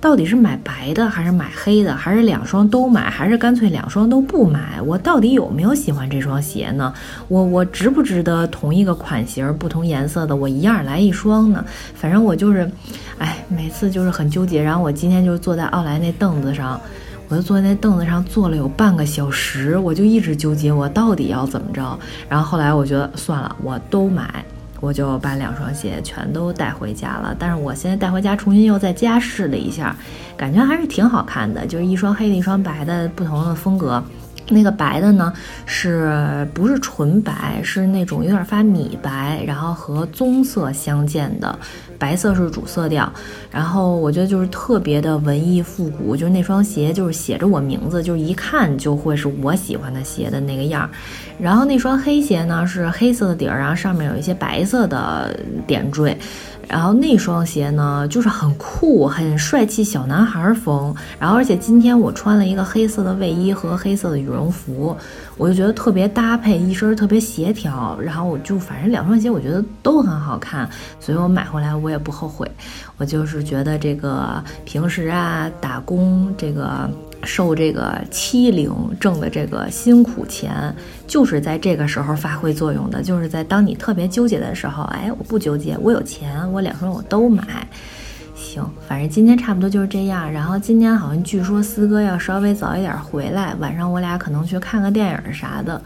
[0.07, 4.81] 到底是买白的还是买黑的，还是两双都买，还是干脆两双都不买？
[4.81, 6.93] 我到底有没有喜欢这双鞋呢？
[7.27, 11.61] 我我值不值得同一个款型、不同颜色的我一样来一双呢？
[11.93, 12.71] 反正我就是，
[13.17, 14.63] 哎，每次就是很纠结。
[14.63, 16.79] 然后我今天就坐在奥莱那凳子上，
[17.27, 21.99] 我就坐在那凳子上坐了有半个小时，我就一直纠结我到底要怎么着。
[22.29, 24.41] 然后后来我觉得算了，我都买。
[24.79, 29.95] 我就把两双鞋全都带回家了，但是我现在带回家重新又在家试了一下，
[30.35, 34.03] 感觉还是挺好看的，就是一双黑的，一双白的，不同的风格。
[34.49, 35.31] 那个白的呢，
[35.65, 37.61] 是不是纯白？
[37.63, 41.57] 是那种有点发米白，然后和棕色相间的。
[41.99, 43.11] 白色是主色调，
[43.49, 50.89] 然后我觉得就是特别的文艺复古，就是那双鞋就是写着我名字，就是一看就会是我喜欢的鞋的那个样儿。
[51.39, 56.15] 然后那双黑鞋呢是黑色的底儿，然后上面有一些白色的点缀。
[56.67, 60.93] 然后那双鞋呢，就是很酷、很帅气小男孩风。
[61.19, 64.95] 然后而且今天我穿了一个黑色的卫衣和黑色的羽绒服，
[65.37, 67.97] 我就觉得特别搭配，一身特别协调。
[67.99, 72.49] 然后我就反正两双鞋我觉得都很好看，所以我买回来我也不后悔。
[72.97, 76.89] 我就是觉得这个平时啊打工这个。
[77.23, 80.73] 受这个欺凌挣的这个辛苦钱，
[81.07, 83.01] 就是在这个时候发挥作用的。
[83.01, 87.67] 就是在当你特别纠结的时候，哎，我不纠结，我有钱，我两双我都买。
[88.35, 90.31] 行，反正今天差不多就是这样。
[90.31, 95.81] 然后今天好像据说四哥要稍微早一点回来，晚上我俩可能去看个电影啥的。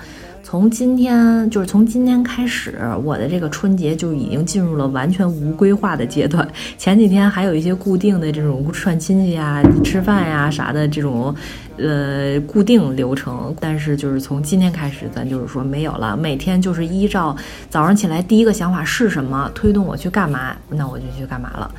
[0.51, 6.45] 从今天就是从今天开始，我的这个春节就已经进入了完全无规划的阶段。
[6.77, 11.33] 前几天还有一些固定的这种串亲戚呀、吃饭呀啥的这种，
[11.77, 13.55] 呃，固定流程。
[13.61, 16.17] 但是就是从今天开始，咱就是说没有了。
[16.17, 17.33] 每天就是依照
[17.69, 21.71] 早上起来第一个想法是什么，推动我去干嘛，那我就去干嘛了。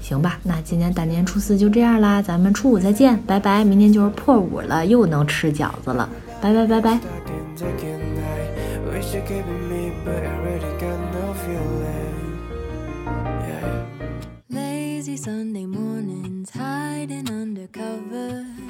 [0.00, 3.62] 行吧，那今年大年初四就这样啦，咱们初五再见，拜拜。
[3.62, 6.08] 明天就是破五了，又能吃饺子了，
[6.40, 7.00] 拜拜拜拜。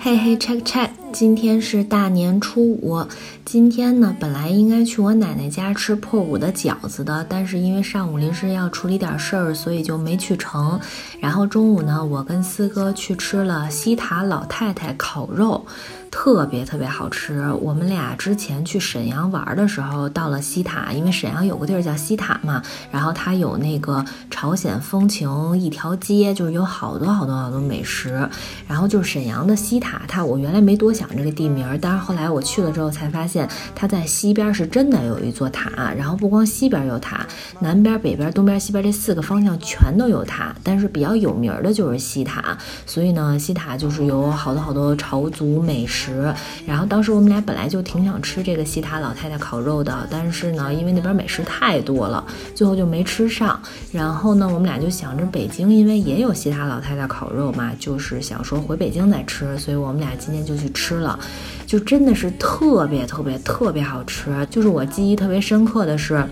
[0.00, 3.04] 嘿嘿，check check，今天是大年初五。
[3.44, 10.80] 今天呢，本来应该去我奶奶家吃破五的饺子的，但是因为上午临时要处理点事儿，所以就没去成。
[11.20, 15.66] 然后中午呢，我跟四哥去吃了西塔老太太烤肉。
[16.10, 17.50] 特别特别好吃。
[17.60, 28.28] 我们俩之前去沈阳玩的时候，到了西塔，因为沈阳有个地儿叫西塔嘛，然后它有那个朝鲜风情一条街，就是有好多好多好多美食。
[28.66, 35.92] 然后就是沈阳的西塔，它我原来没多想这个地名，但是后来我去了之后才发现，它在西边是真的有一座塔。
[35.96, 37.26] 然后不光西边有塔，
[37.60, 40.54] 南边、北边、东边、西边这四个方向全都有塔。
[40.62, 45.97] 但是比较有名的就是西塔，所以呢，西塔就是有好多好多朝族美食。
[45.98, 46.32] 食，
[46.64, 53.60] 然后当时我们俩本来就挺想吃这个西塔老太太烤肉的，但是呢，因为那边美食太多了，最后就没吃上。
[53.90, 61.18] 然后呢，我们俩就想着北京，因为也有西塔老太太烤肉嘛，就是想说回北京再吃，所以我们俩今天就去吃了，
[61.66, 64.46] 就真的是特别特别特别好吃。
[64.48, 66.24] 就是我记忆特别深刻的是。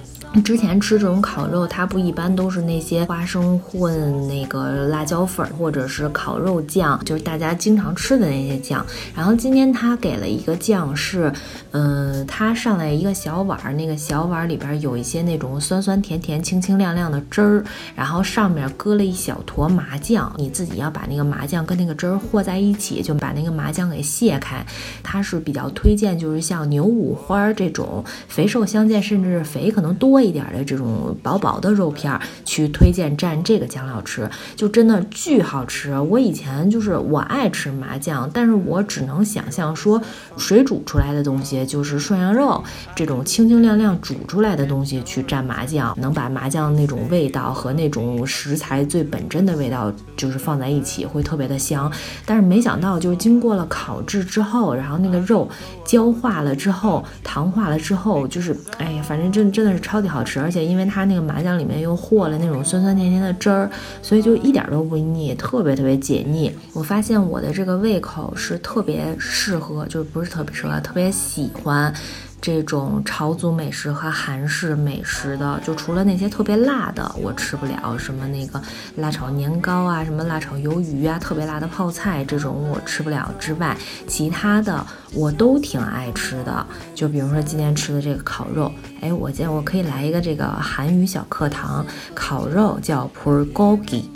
[0.44, 8.84] 之前吃这种烤肉，它不一般都是那些花生混那个辣椒粉，或者是烤肉酱，就是大家经常吃的那些酱。
[9.14, 11.32] 然后今天他给了一个酱，是，
[11.70, 24.64] 嗯，他上来一个小碗，那个小碗里边有一些那种酸酸甜甜、清清亮亮的汁儿，然后上面搁了一小坨麻酱，你自己要把那个麻酱跟那个汁儿和在一起，就把那个麻酱给卸开。
[25.02, 30.15] 他是比较推荐，就是像牛五花这种肥瘦相间，甚至肥可能多。
[30.20, 35.98] 一点的这种薄薄的肉片儿，去推荐蘸这个酱料吃，就真的巨好吃。
[35.98, 40.00] 我以前就是我爱吃麻酱，但是我只能想象说
[40.36, 42.62] 水煮出来的东西，就是涮羊肉
[42.94, 51.90] 这种清清亮亮煮出来的东西去蘸麻酱，能把麻酱那种味道和那种食材最本真的味道就是放在一起，会特别的香。
[52.24, 55.48] 但是没想到，就是经过了烤制之后，然后那个肉
[55.84, 60.22] 焦化了之后，糖化了之后，就是哎呀，反正真真的是超级好。
[60.26, 63.70] 吃，而且因为它那个麻酱里面又和了那种酸酸甜甜的汁儿，
[64.02, 66.52] 所以就一点都不腻，特别特别解腻。
[66.72, 71.94] 我发现我的这个胃口是特别适合，就是不是特别适合，特别喜欢。
[72.40, 78.62] 这种朝族美食和韩式美食的，就除了那些特别辣的，我吃不了，什么那个
[78.96, 86.64] 辣炒年糕啊，什么辣炒鱿鱼啊，特别辣的泡菜这种我吃不了之外，其他的我都挺爱吃的。
[86.94, 88.70] 就比如说今天吃的这个烤肉，
[89.00, 94.10] 哎，我见我可以来一个这个韩语小课堂，烤肉叫 p u r g o g i。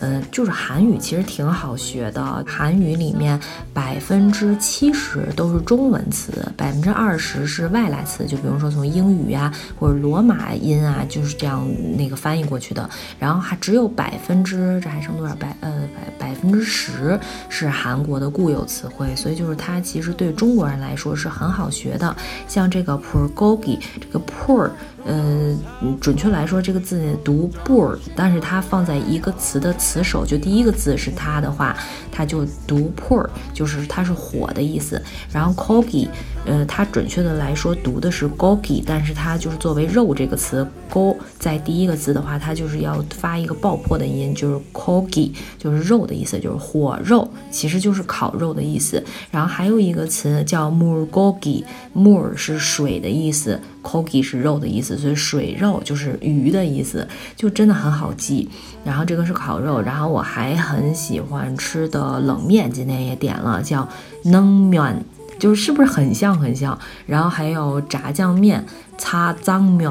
[0.00, 2.44] 嗯，就是韩语其实挺好学的。
[2.46, 3.40] 韩语里面
[3.72, 8.24] 百分之七十都是中文词，百分之二十是外来词。
[8.26, 12.88] 就比如说从英语啊或者罗马音啊，就是这样那个翻译过去的。
[13.18, 15.88] 然后还只有百分之这还剩多少百呃
[16.18, 19.14] 百百分之十是韩国的固有词汇。
[19.14, 22.14] 所以就是它其实对中国人来说是很好学的。
[22.48, 24.70] 像这个 purgogi 这个 pur。
[25.06, 25.58] 嗯，
[26.00, 31.76] 准确来说，这个字读 “bur”，但是它放在一个词的词首，就第一个字是它的话，
[32.10, 35.02] 它就读 “pur”，就是它是火的意思。
[35.30, 36.08] 然后 “kogi”
[36.46, 49.02] 呃，它准确的来说读的是 gogi，但是它就是作为肉这个词，go 在第一个字的话，它就是要发一个爆破的音，就是 kogi，就是肉的意思，就是火肉，其实就是烤肉的意思。
[49.30, 57.06] 然后还有一个词叫 murgogi，mur 是水的意思，kogi 是肉的意思，所以水肉就是鱼的意思，
[57.36, 58.48] 就真的很好记。
[58.84, 63.88] 然后这个是烤肉，然后我还很喜欢吃的冷面，今天也点了，叫
[64.24, 64.94] neng mian，
[65.38, 66.78] 就是是不是很像很像？
[67.06, 68.64] 然后还有炸酱面，
[68.98, 69.90] 擦脏面，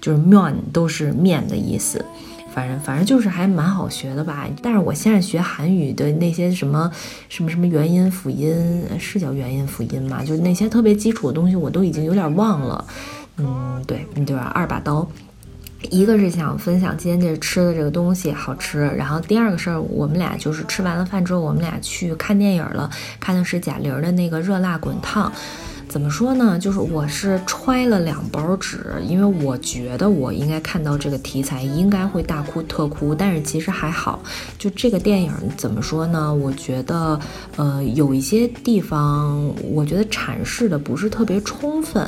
[0.00, 2.04] 就是面都是面的意思。
[2.52, 4.48] 反正反正就是还蛮好学的吧。
[4.62, 6.90] 但是我现在学韩语的那些什么
[7.28, 10.24] 什么什么元音辅音，是叫元音辅音吗？
[10.24, 12.82] 就是那些特别基础的东西，我都已经有点忘了。
[13.38, 14.50] 嗯，对，对吧？
[14.54, 15.06] 二把刀。
[15.90, 25.30] 一个是想分享今天这吃的这个东西好吃，然后第二个事儿，我们俩就是吃完了饭之后，我们俩去看电影了，看的是贾玲的那个《热辣滚烫》。
[25.88, 26.58] 怎么说呢？
[26.58, 34.20] 就是我是揣了两包纸，因为我觉得我应该看到这个题材应该会大哭特哭，但是其实还好。
[34.58, 36.34] 就这个电影怎么说呢？
[36.34, 37.18] 我觉得，
[37.54, 42.04] 呃，有一些地方我觉得阐释的不是特别充分。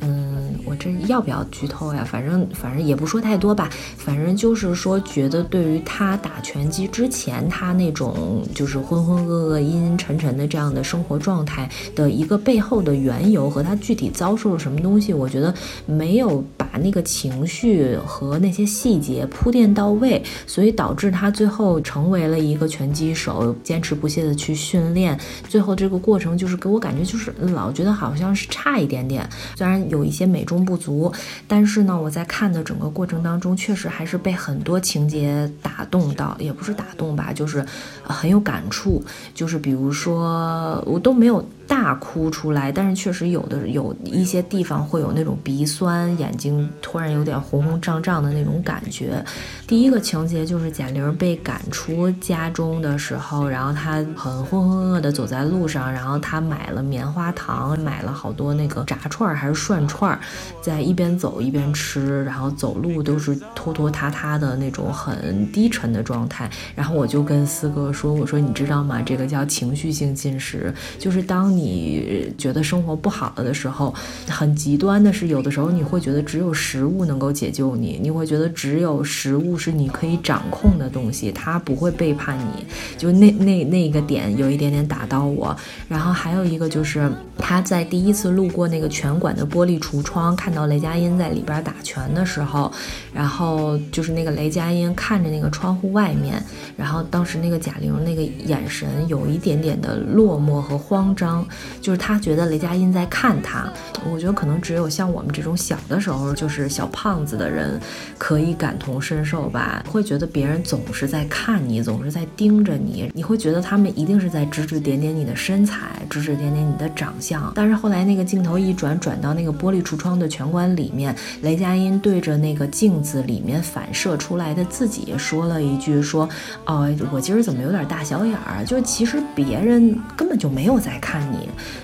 [0.00, 0.25] 嗯，
[0.64, 2.04] 我这要不要剧透呀？
[2.04, 3.70] 反正反正也不说太多吧。
[3.96, 15.54] 反正就是说，觉得对于他打拳击之前他那种就是浑浑噩噩、阴阴沉沉的这样的生活状态的一个背后的缘由和他具体遭受了什么东西，我觉得
[15.86, 29.76] 没有把那个情绪和那些细节铺垫到位，所以导致他最后成为了一个拳击手，坚持不懈的去训练，最后这个过程就是给我感觉就是老觉得好像是差一点点，虽然。
[29.88, 31.12] 有一些美中不足，
[31.48, 37.66] 但是呢，我在看的整个过程当中，确实还是被很多情节打动到，也不是打动吧，就是
[38.04, 39.04] 很有感触。
[39.34, 41.44] 就是比如说，我都没有。
[41.66, 49.24] 大哭出来，但是确实有的有一些地方会有那种鼻酸，眼睛突然有点红红胀胀的那种感觉。
[49.66, 60.16] 第一个情节就是贾玲被赶出家中的时候，然后她很浑浑噩噩的走在路上，然后她买了棉花糖，买了好多那个炸串还是涮串，
[60.62, 66.48] 在一边走一边吃，然后走路都是拖拖沓沓的那种很低沉的状态。
[66.76, 69.02] 然后我就跟四哥说：“我说你知道吗？
[69.02, 73.94] 这个叫情绪性进食，就是当。”你觉得生活不好了的时候，
[74.28, 82.64] 很极端的是，有的时候你会觉得只有食物能够解救你，你会觉得只有食物是你可以掌控的东西，它不会背叛你。
[82.98, 85.56] 就那那那个点有一点点打到我。
[85.88, 92.70] 然后还有一个就是他在第一次路过那个拳馆的玻璃橱窗，看到雷佳音在里边打拳的时候，
[93.14, 96.42] 然后就是那个雷佳音看着那个窗户外面，
[96.76, 101.45] 然后当时那个贾玲那个眼神有一点点的落寞和慌张。
[101.80, 103.70] 就是他觉得雷佳音在看他，
[104.10, 107.80] 我觉得可能只有像我们这种小的时候就是小胖子的人
[108.18, 117.52] 可以感同身受吧，会觉得别人总是在看你，总是在盯着你，你会觉得他们一定是在指指点点你的身材，指指点点你的长相。
[117.54, 126.28] 但是后来那个镜头一转，转到那个玻璃橱窗的全馆里面，雷佳音对着那个镜子里面反射出来的自己说了一句：“说
[126.64, 128.64] 哦，我今儿怎么有点大小眼儿？
[128.64, 131.35] 就其实别人根本就没有在看你。”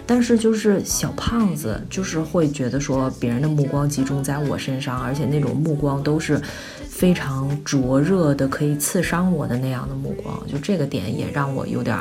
[0.06, 6.40] 但是就是小胖子，就是会觉得说别人的目光集中在我身上，而且那种目光都是
[6.88, 10.40] 非常灼热的，可以刺伤我的那样的目光。
[10.46, 11.96] 就这个点也让我有点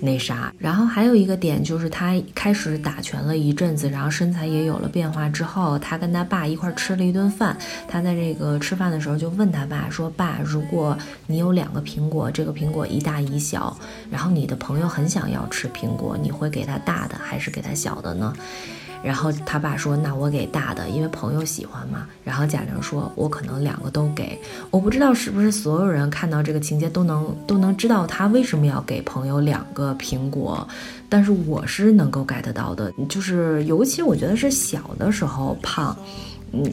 [0.00, 0.52] 那啥。
[0.58, 7.56] 然后还有一个点就是他开始打拳了一阵子，然后身材也有了变化之后，他跟他爸一块吃了一顿饭。
[7.86, 13.76] 他在这个吃饭的时候就问他爸说：“爸，如果你有两个苹果，这个苹果一大一小，
[14.10, 18.32] 然后你的朋友很想要吃苹果，你会给他大？”大的还是给他小的呢？
[19.06, 24.36] 然后他爸说：“那我给大的，因为朋友喜欢嘛。”然后贾玲说：“我可能两个都给。”
[24.72, 30.66] 我不知道是不是所有人看到这个情节都能都能知道他为什么要给朋友两个苹果，
[31.08, 35.96] 但是我是能够 get 到的，就是尤其我觉得是小的时候胖。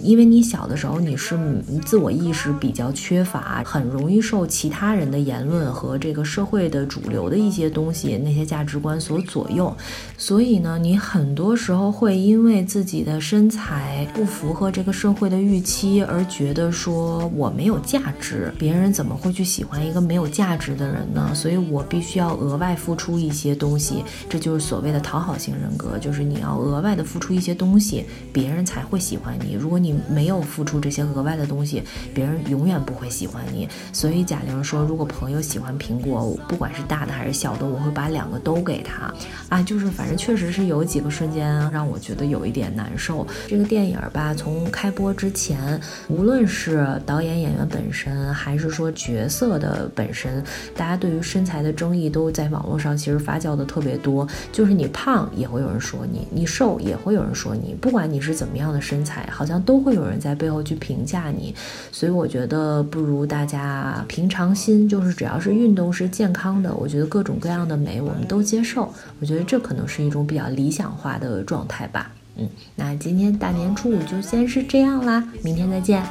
[0.02, 1.38] 因为你小的时候你是
[1.86, 9.76] 自我意识比较缺乏，很容易受其他人的言论和这个社会的主流的一些东西、那些价值观所左右，
[10.18, 21.34] 所以呢，你很多时候会因为自己的身材不符合这个社会的预期而觉得说我没有价值，别人怎么会去喜欢一个没有价值的人呢？
[21.34, 29.54] 所以我必须要额外付出一些东西，这就是所谓的讨好型人格，就是你要额外的付出一些东西，别人才会喜欢你。
[29.54, 31.82] 如如果你没有付出这些额外的东西，
[32.14, 33.68] 别人永远不会喜欢你。
[33.92, 39.12] 所以贾玲说，如果朋友喜欢苹果，不管是大的还是小的，我会把两个都给他。
[39.50, 43.26] 啊，就是反正确实是有几个瞬间让我觉得有一点难受。
[43.48, 50.44] 这个电影吧，从开播之前，无论是导演演员本身，还是说角色的本身，
[50.78, 54.28] 大家对于身材的争议都在网络上其实发酵的特别多。
[54.52, 61.54] 就是你胖也会有人说你，你瘦也会有人说你，不管你是怎么样的身材，好像都会有人在背后去评价你。
[61.92, 68.94] 所以我觉得不如大家平常心，就是只要是运动是健康的，我觉得各种各样的美我们都接受。
[69.20, 72.12] 我觉得这可能是一种比较理想化的状态吧。
[72.36, 76.04] 嗯，那今天大年初五就先是这样啦，明天再见。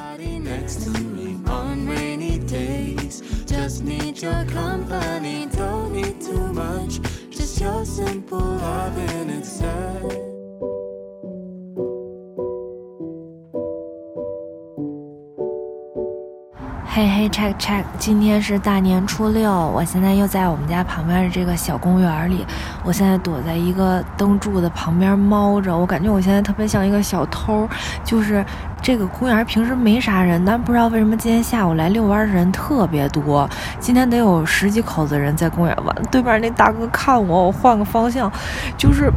[16.95, 22.47] 嘿嘿，check check，今天是大年初六，我现在又在我们家旁边的这个小公园里，
[22.85, 27.67] 我现在躲在一个灯柱的旁边猫着，我感觉我现在特别像一个小偷。
[28.05, 28.45] 就是
[28.83, 33.49] 这个公园平时没啥人，但不知道为什么今天下午来遛弯的人特别多，
[33.81, 35.97] 今天得有十几口子人在公园玩。
[36.11, 38.31] 对面那大哥看我，我换个方向，
[38.77, 39.11] 就是。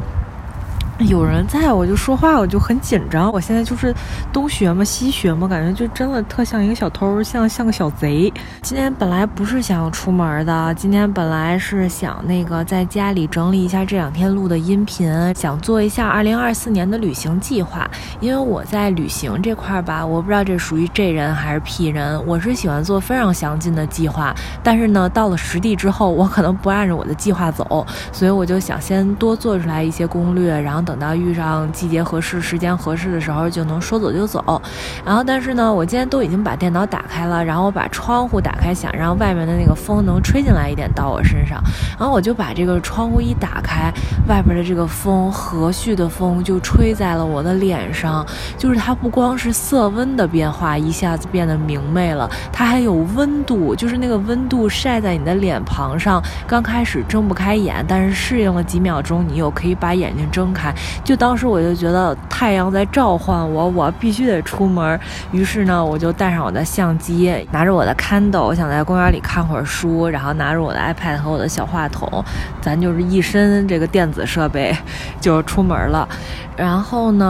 [1.00, 3.30] 有人在我就说话，我就很紧张。
[3.30, 3.94] 我现在就是
[4.32, 8.32] 东学嘛，西学嘛，感觉就真的特像一个小偷，像像个小贼。
[8.62, 17.86] 今天本来不是想要出门的，今天本来是想那个在家里整理一下这两天录的音频，想做一下二零二四年的旅行计划。
[18.22, 24.34] 因为我在旅行这块吧，我不知道这属于 J 人还是 P 人，我是喜欢做非常详尽的计划，
[24.64, 30.85] 但是呢，到了实地之后，我可能不按照我的计划走，所以我就想先多做出来一些攻略，然后。
[30.86, 34.62] 等到遇上季节合适、时间合适的时候，就能说走就走。
[35.04, 41.60] 然后，但是呢，我今天都已经把电脑打开了，然后我把窗户打开，想让外面的那个风能吹进来一点到我身上。
[41.98, 43.92] 然后我就把这个窗户一打开，
[44.28, 48.24] 外边的这个风和煦的风就吹在了我的脸上。
[48.58, 56.22] 就是它不光是色温的变化一下子变得明媚了，它还有温度，就是那个温度晒在你的脸庞上。
[56.46, 60.75] 刚开始睁不开眼，但是适应了几秒钟，你又可以把眼睛睁开。
[61.04, 65.00] 就当时我就觉得太阳在召唤我，我必须得出门。
[65.32, 72.24] 于是呢，我就带上我的相机，拿着我的 Kindle，我想在公园里看会儿书，然后拿着我的 iPad 和我的小话筒，
[72.62, 74.76] 咱就是一身这个电子设备
[75.20, 76.08] 就出门了。
[76.56, 77.26] 然后呢，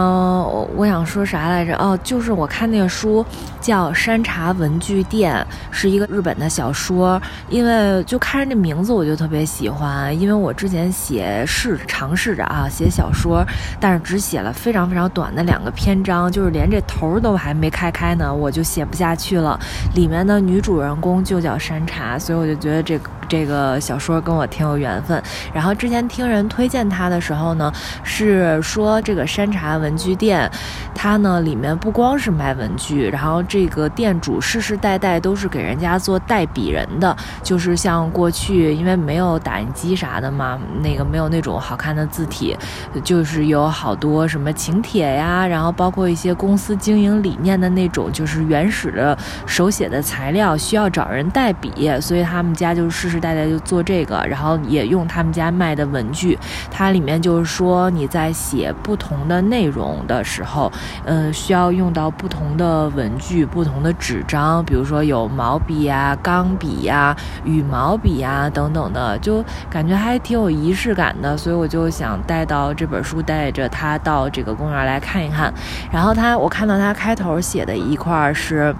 [0.48, 1.74] 我我想说啥来着？
[1.76, 3.24] 哦，就是我看那个书
[3.66, 5.34] 叫《山茶文具店》，
[5.72, 7.20] 是一个日本的小说。
[7.48, 10.16] 因为就看着这名字，我就特别喜欢。
[10.20, 13.44] 因为我之前写试尝试着啊写小说，
[13.80, 19.58] 但是只写了非常非常短的两个篇章，就是连这头都还没开开呢，我就写不下去了。
[19.96, 25.20] 里面的女主人公就叫山茶，所以我就觉得这个这个小说跟我挺有缘分。
[25.52, 27.72] 然后之前听人推荐它的时候呢，
[28.04, 29.16] 是说这。
[29.16, 30.46] 个山茶文具店，
[30.94, 42.54] 它呢里面不光是卖文具，然后这个店主世世代代都是给人家做代笔人的，就是像过去因为没有打印机啥的嘛，那个没有那种好看的字体，
[43.02, 49.16] 就是有好多什么请帖呀，然后包括一些公司经营理念的那种，就是原始的
[49.46, 56.38] 手写的材料需要找人代笔，所以他们家就是代代就做这个，然后也用他们家卖的文具，
[56.70, 59.16] 它里面就是说你在写不同。
[59.26, 60.70] 的内容的时候，
[61.04, 71.36] 嗯，需要用到不同的文具、不同的纸张，比如说有毛笔呀、钢笔呀、羽毛笔呀等等的，就感觉还挺有仪式感的。
[71.36, 75.52] 所以我就想带到这本书，带着它到这个公园来看一看。
[75.90, 78.74] 然后他，我看到他开头写的一块是。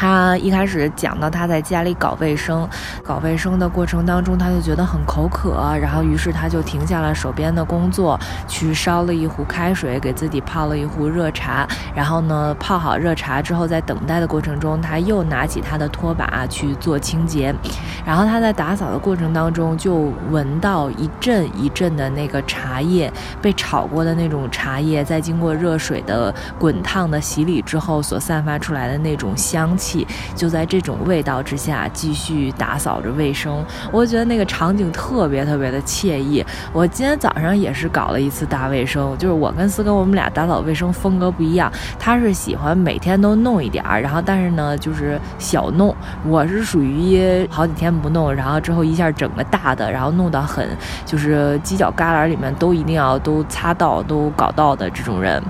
[0.00, 2.68] 他一开始讲到他在家里搞卫生，
[3.02, 11.66] 搞卫生的过程当中，他就觉得很口渴，然后于是他就停下了手边的工作，去烧了一壶开水，给自己泡了一壶热茶。
[11.96, 17.52] 然后呢，泡好热茶之后，在等待的过程中，他又拿起他的拖把去做清洁。
[18.06, 29.76] 然后他在打扫的过程当中，就闻到一阵一阵的那个茶叶被炒过的那种茶叶，在经过热水的滚烫的洗礼之后所散发出来的那种香。
[29.76, 29.87] 气
[30.34, 36.44] 就在这种味道之下继续打扫着卫生，我觉得那个场景特别特别的惬意。
[36.72, 50.68] 我今天早上也是搞了一次大卫生，就是我跟思哥我们俩打扫卫生风格不一样，他是喜欢每天都弄一点儿，然后但是呢就是小弄，我是属于好几天不弄，然后之后一下整个大的，然后弄到很
[51.04, 55.42] 就是犄角旮旯里面都一定要都擦到都搞到的这种人。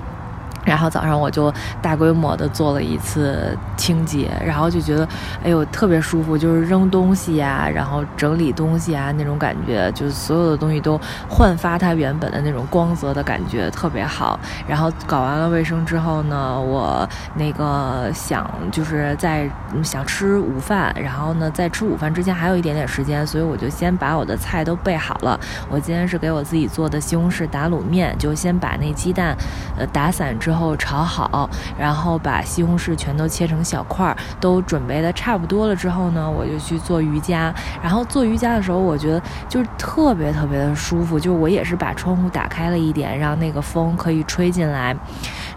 [0.65, 1.51] 然后早上我就
[1.81, 5.07] 大规模的做了一次清洁，然后就觉得，
[5.43, 10.99] 哎呦，特别舒服，就是扔东西呀，然后整理东西啊，那种感觉，就是所有的东西都
[11.29, 14.37] 焕发它原本的那种光泽的感觉，特别好。
[14.67, 19.49] 然后搞完了卫生之后呢，我那个想就是在
[19.81, 25.39] 想吃午饭，然后呢，在吃午饭之前还有一点点时间，所以我就先把我的菜都备好了。
[25.69, 29.35] 我今天是给我自己做的西红柿打卤面，就先把那鸡蛋，
[29.77, 30.48] 呃，打散之。
[30.49, 31.47] 之后炒好，
[31.77, 37.53] 然后把西红柿全都切成小块儿，都准备的差不多了之后呢，我就去做瑜伽。
[37.83, 44.95] 然后做瑜伽的时候，我觉得就是特别特别的舒服，就我也是把窗户打开了一点，让那个风可以吹进来。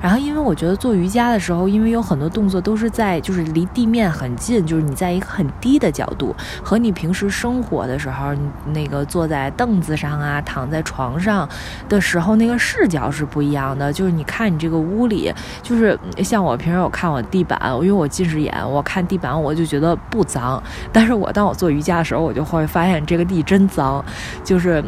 [0.03, 8.35] 然后，因为我觉得做瑜伽的时候，因为有很多动作都是在就是离地面很近，就是你在一个很低的角度，和你平时生活的时候，
[8.75, 11.49] 那个坐在凳子上啊，躺在床上
[11.89, 13.93] 的时候，那个视角是不一样的。
[13.93, 15.33] 就是你看你这个屋里，
[15.63, 20.61] 就是像我平时我看我地板，因为我近视眼，我看地板我就觉得不脏，
[20.93, 24.05] 但是我当我做瑜伽的时候，我就会发现这个地真脏，
[24.43, 24.83] 就是。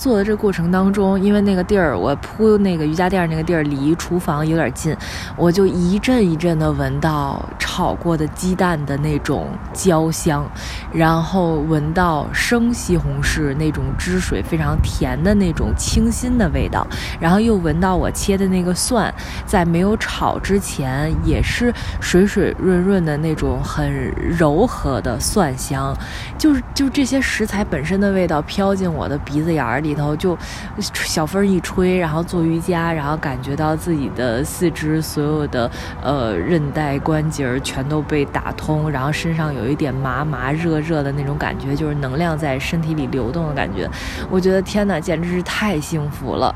[0.00, 4.96] 做的这过程当中，因为那个地儿我铺那个瑜伽垫那个地儿离厨房有点近，
[5.36, 10.50] 我就一阵一阵的闻到炒过的鸡蛋的那种焦香，
[10.90, 16.86] 然后闻到生西红柿那种汁水非常甜的那种清新的味道，
[17.20, 21.70] 然后又闻到我切的那个蒜在没有炒之前也是
[22.00, 25.94] 水水润润的那种很柔和的蒜香，
[26.38, 29.89] 就是就这些食材本身的味道飘进我的鼻子眼里。
[29.90, 30.38] 里头就
[30.78, 35.68] 小风一吹，然后做瑜伽，然后感觉到自己的四肢所有的
[36.00, 43.90] 呃韧带关节全都被打通，然后身上有一点麻麻热热的那种感觉，就是能量在身体里流动的感觉。
[44.30, 46.54] 我觉得天哪，简直是太幸福了。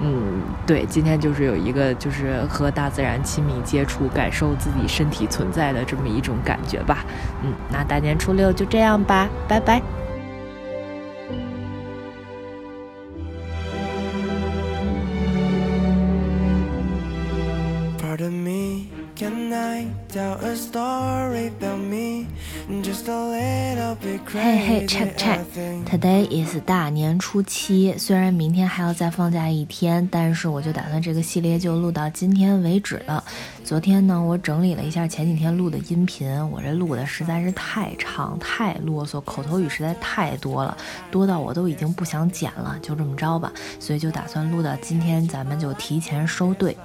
[0.00, 7.04] 嗯，对，今天就是有一个就是和大自然亲密接触，感受自己身体存在的这么一种感觉吧。
[7.44, 9.82] 嗯，那大年初六就这样吧，拜拜。
[24.32, 27.94] 嘿嘿，check check，Today is 大年初七。
[27.98, 33.24] 虽然明天还要再放假一天，但是我就打算这个系列就录到今天为止了。
[33.64, 40.76] 昨天呢，我整理了一下前几天录的音频，我这录的实在是太长、太啰嗦，口头语实在太多了，
[41.10, 42.78] 多到我都已经不想剪了。
[42.80, 46.76] 就这么着吧，所以就打算录到今天，咱们就提前收队。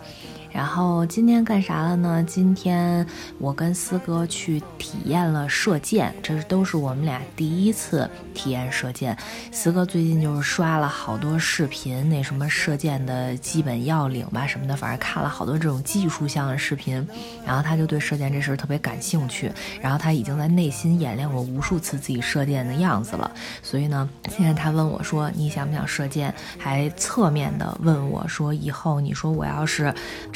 [0.56, 2.24] 然后今天干啥了呢？
[2.26, 3.06] 今天
[3.40, 9.18] 我跟四哥去体验了射箭，这都是我们俩第一次体验射箭。
[9.52, 17.06] 四哥最近就是刷了好多视频，那什么射箭的基本要领吧什么的，反正看了好多这种技术项的视频，
[17.46, 19.52] 然后他就对射箭这事特别感兴趣。
[19.82, 23.30] 然后他已经在内心演练过无数次自己射箭的样子了。
[23.62, 29.94] 所以呢，现在他问我说：“你想不想射箭？”还侧面的问我说：“以后你说我要是……”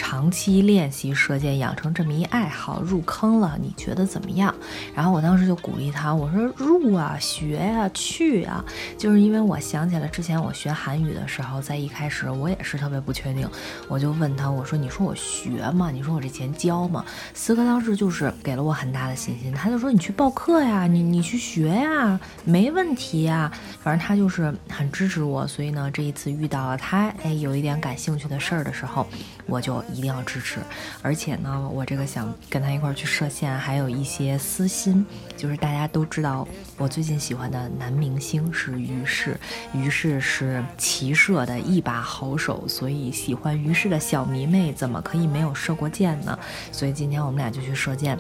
[0.10, 4.52] 长期练习射箭，养成这么一爱好，入坑了，你觉得怎么样？
[4.96, 8.66] 然后我当时就鼓励他，我说入啊，学呀，去啊，
[8.98, 13.48] 就是因为我想起了之前我学韩语的时候，在一开始我也是特别不确定，
[13.88, 15.92] 我就问他，我说你说我学吗？
[15.92, 17.06] 你说我这钱交吗？
[17.36, 23.52] 思科当时就是给了我很大的信心，他就说你去报课呀，你你去学呀，没问题呀，
[23.84, 29.06] 反正他就是很支持我，所以呢，这一次遇到了他，哎，有一点感兴趣的事儿的时候，
[29.50, 29.84] 我就。
[29.92, 30.60] 一定要支持，
[31.02, 36.48] 而且呢，我这个想跟他一块儿去射线，还有一些私心，就是大家都知道，
[36.78, 39.38] 我最近喜欢的男明星是于适，
[39.74, 46.38] 于适是骑射的一把好手，所以喜欢于适的小迷妹怎么可以没有射过箭呢？
[46.72, 48.18] 所以今天我们俩就去射箭。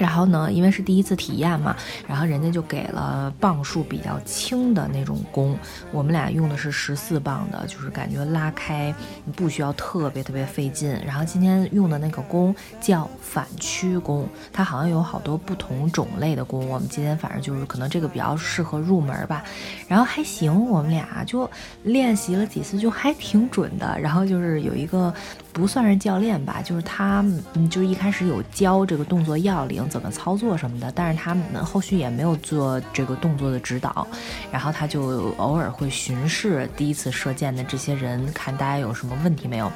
[0.00, 1.76] 然后呢，因为是第一次体验嘛，
[2.08, 5.54] 然后人家就给了磅数比较轻的那种弓，
[5.92, 8.94] 我们俩用的是十四磅的，就是感觉拉开
[9.36, 10.90] 不需要特别特别费劲。
[11.04, 19.44] 然后今天用的那个弓叫反曲弓，它好像有好多不同种类的弓，我们今天反正就是可能这个比较适合入门吧。
[19.86, 21.48] 然后还行，我们俩就
[21.82, 24.00] 练习了几次，就还挺准的。
[24.00, 25.12] 然后就是有一个。
[25.52, 27.24] 不算是教练吧，就是他，
[27.54, 34.06] 嗯，就是一开始有教这个动作要领怎么操作什么的，但是他们后续也没有做这个动作的指导，
[34.52, 39.70] 然后他就偶尔会巡视第一次射箭的这些人，看大家有什么问题没有。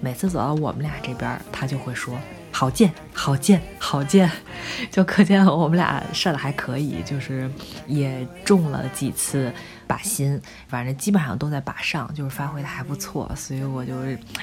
[0.00, 2.14] 每次走到我们俩这边，他就会说。
[2.50, 4.28] 好箭，好箭，好箭，
[4.90, 7.48] 就可见我们俩射的还可以，就是
[7.86, 9.52] 也中了几次
[9.88, 13.94] 靶心，反正基本上都在靶上，就是发挥的还不错，所以我就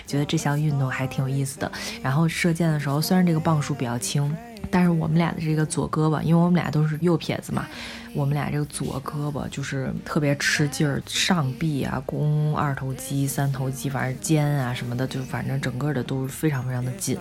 [0.08, 1.72] 觉得这项运动还挺有意思的。
[2.02, 4.36] 然后射箭的时候，虽然这个磅数比较轻。
[4.72, 7.68] 但是我们俩的这个左胳膊，因为我们俩都是右撇子嘛，
[8.16, 17.18] 我们俩这个左胳膊就是特别吃劲儿，上臂啊、肱二头肌、三头肌，反正肩啊什么的，就反正整个的都是非常非常的紧。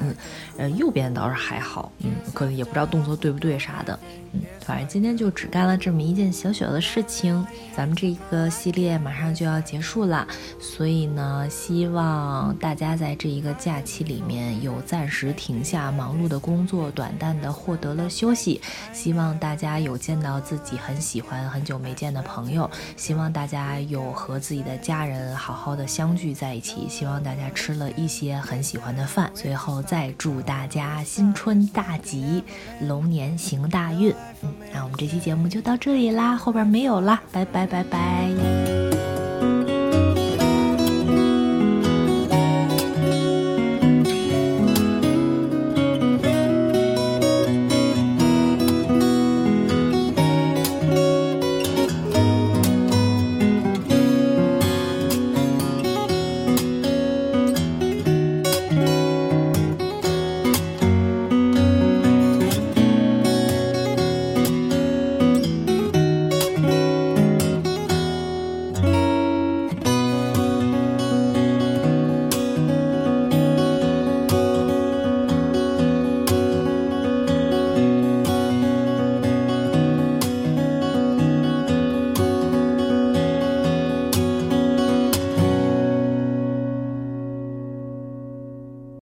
[0.56, 3.98] 呃，右边倒是还好，嗯，可能也不知道动作对不对啥的，
[4.32, 7.44] 嗯，反正今天就只干了这么一件小小的事情。
[7.76, 10.26] 咱们这个系列马上就要结束了，
[10.60, 17.34] 所以呢，希望大家在这一个假期里面有暂时停下忙碌的工作，短暂。
[17.34, 18.60] 的获得了休息，
[18.92, 29.30] 希望大家有见到自己很喜欢、很久没见的朋友，希望大家有和自己的家人好好的相聚在一起，希望大家吃了一些很喜欢的饭。
[29.34, 32.44] 最后再祝大家新春大吉，
[32.82, 34.14] 龙年行大运。
[34.42, 39.03] 嗯，那我们这期节目就到这里啦，后边没有啦，拜拜拜拜。